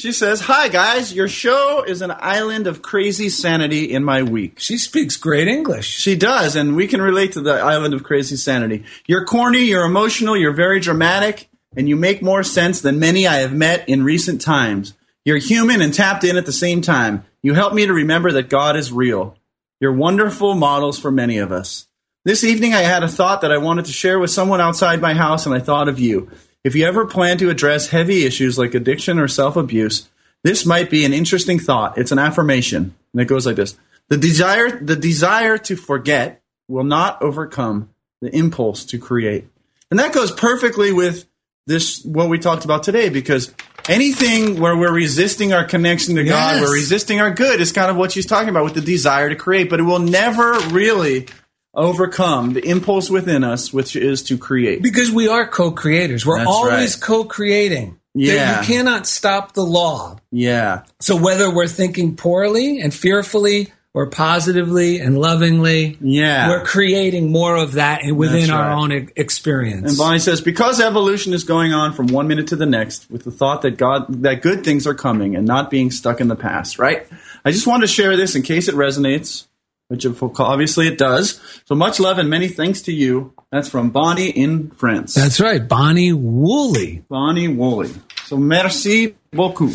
[0.00, 4.58] she says, "Hi guys, your show is an island of crazy sanity in my week."
[4.58, 5.86] She speaks great English.
[5.86, 8.84] She does, and we can relate to the island of crazy sanity.
[9.06, 13.40] You're corny, you're emotional, you're very dramatic, and you make more sense than many I
[13.40, 14.94] have met in recent times.
[15.24, 17.24] You're human and tapped in at the same time.
[17.42, 19.36] You help me to remember that God is real.
[19.80, 21.86] You're wonderful models for many of us.
[22.24, 25.14] This evening, I had a thought that I wanted to share with someone outside my
[25.14, 26.30] house, and I thought of you.
[26.62, 30.10] If you ever plan to address heavy issues like addiction or self abuse,
[30.42, 31.96] this might be an interesting thought.
[31.96, 36.84] It's an affirmation, and it goes like this: the desire, the desire to forget, will
[36.84, 37.90] not overcome
[38.20, 39.46] the impulse to create,
[39.90, 41.26] and that goes perfectly with
[41.66, 43.54] this what we talked about today because.
[43.88, 47.96] Anything where we're resisting our connection to God, we're resisting our good, is kind of
[47.96, 51.26] what she's talking about with the desire to create, but it will never really
[51.74, 54.82] overcome the impulse within us, which is to create.
[54.82, 56.26] Because we are co creators.
[56.26, 57.02] We're That's always right.
[57.02, 57.98] co creating.
[58.14, 58.60] Yeah.
[58.60, 60.16] You cannot stop the law.
[60.32, 60.82] Yeah.
[61.00, 66.48] So whether we're thinking poorly and fearfully or positively and lovingly, Yeah.
[66.48, 69.90] we're creating more of that within That's our own experience.
[69.90, 73.24] And Bonnie says, because evolution is going on from one minute to the next with
[73.24, 76.36] the thought that God, that good things are coming and not being stuck in the
[76.36, 77.06] past, right?
[77.44, 79.46] I just wanted to share this in case it resonates,
[79.90, 81.40] which of- obviously it does.
[81.64, 83.32] So much love and many thanks to you.
[83.50, 85.14] That's from Bonnie in France.
[85.14, 87.02] That's right, Bonnie Woolley.
[87.08, 87.90] Bonnie Woolley.
[88.26, 89.72] So merci beaucoup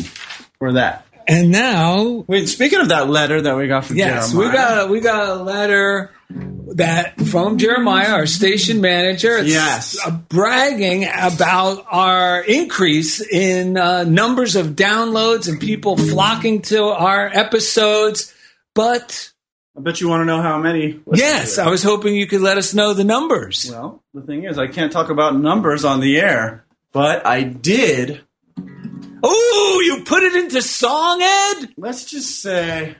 [0.58, 1.04] for that.
[1.28, 2.48] And now, wait.
[2.48, 5.28] Speaking of that letter that we got from yes, Jeremiah, we got a, we got
[5.28, 6.10] a letter
[6.76, 9.36] that from Jeremiah, our station manager.
[9.36, 9.98] It's Yes.
[10.30, 18.32] bragging about our increase in uh, numbers of downloads and people flocking to our episodes.
[18.74, 19.32] But
[19.76, 21.00] I bet you want to know how many.
[21.12, 23.68] yes, I was hoping you could let us know the numbers.
[23.70, 28.22] Well, the thing is, I can't talk about numbers on the air, but I did.
[29.22, 31.74] Oh, you put it into song, Ed?
[31.76, 32.96] Let's just say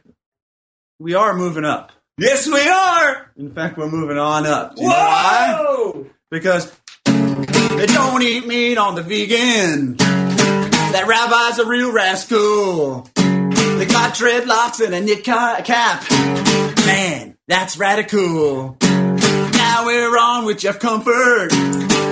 [0.98, 1.92] we are moving up.
[2.18, 3.30] Yes, we are.
[3.38, 4.76] In fact, we're moving on up.
[4.76, 6.04] Do you know why?
[6.30, 6.70] Because
[7.06, 9.96] they don't eat meat on the vegan.
[9.96, 13.08] That rabbi's a real rascal.
[13.14, 16.02] They got dreadlocks and a knit cap.
[16.86, 18.76] Man, that's radical.
[18.80, 21.50] Now we're on with Jeff Comfort.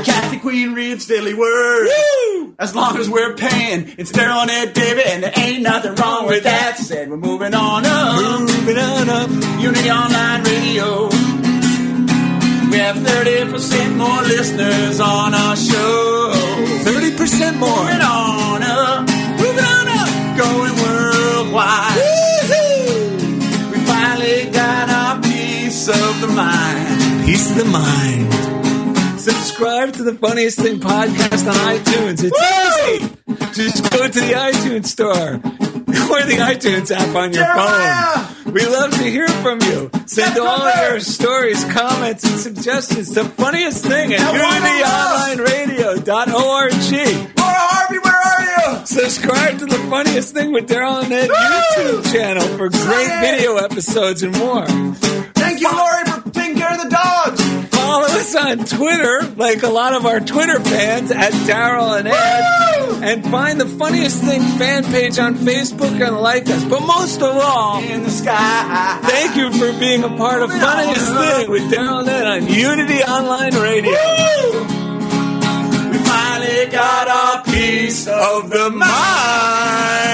[0.05, 1.89] Kathy Queen reads Daily Word.
[2.59, 6.27] As long as we're paying, it's Daryl and Ed David, and there ain't nothing wrong
[6.27, 6.77] with that.
[6.79, 8.41] Said we're moving on up.
[8.41, 9.31] Moving on up.
[9.63, 11.09] Unity Online Radio.
[12.71, 16.33] We have 30% more listeners on our show.
[16.83, 17.71] 30% more.
[17.71, 19.01] Moving on up.
[19.39, 20.09] Moving on up.
[20.37, 21.94] Going worldwide.
[25.85, 27.27] Piece of the mind.
[27.27, 28.33] Peace of the mind.
[29.21, 32.25] Subscribe to the funniest thing podcast on iTunes.
[32.25, 33.11] It's easy.
[33.53, 38.55] Just go to the iTunes store or the iTunes app on your phone.
[38.55, 39.91] We love to hear from you.
[40.07, 43.11] Send all your stories, comments, and suggestions.
[43.11, 46.73] The funniest thing at unityonlineradio.org.
[47.37, 48.14] Laura Harvey, where are you?
[48.85, 54.23] Subscribe to the funniest thing with Daryl and Ed YouTube channel for great video episodes
[54.23, 54.67] and more.
[55.35, 57.69] Thank you, Lori, for taking care of the dogs.
[57.75, 63.03] Follow us on Twitter, like a lot of our Twitter fans, at Daryl and Ed.
[63.03, 66.65] And find the funniest thing fan page on Facebook and like us.
[66.65, 68.99] But most of all, in the sky.
[69.03, 73.03] Thank you for being a part of Funniest Thing with Daryl and Ed on Unity
[73.03, 73.93] Online Radio.
[73.93, 74.74] We
[76.15, 80.14] finally got our piece of the mind.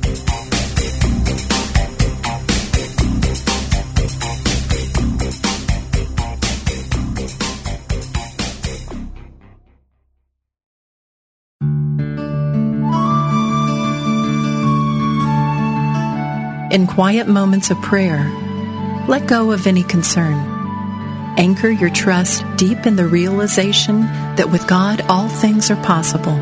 [16.71, 18.23] In quiet moments of prayer,
[19.09, 20.35] let go of any concern.
[21.37, 24.03] Anchor your trust deep in the realization
[24.37, 26.37] that with God all things are possible.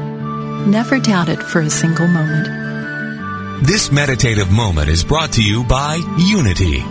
[0.68, 3.66] Never doubt it for a single moment.
[3.66, 6.84] This meditative moment is brought to you by Unity.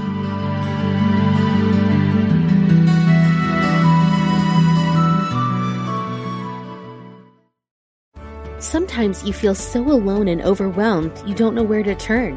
[8.59, 12.37] Sometimes you feel so alone and overwhelmed you don't know where to turn.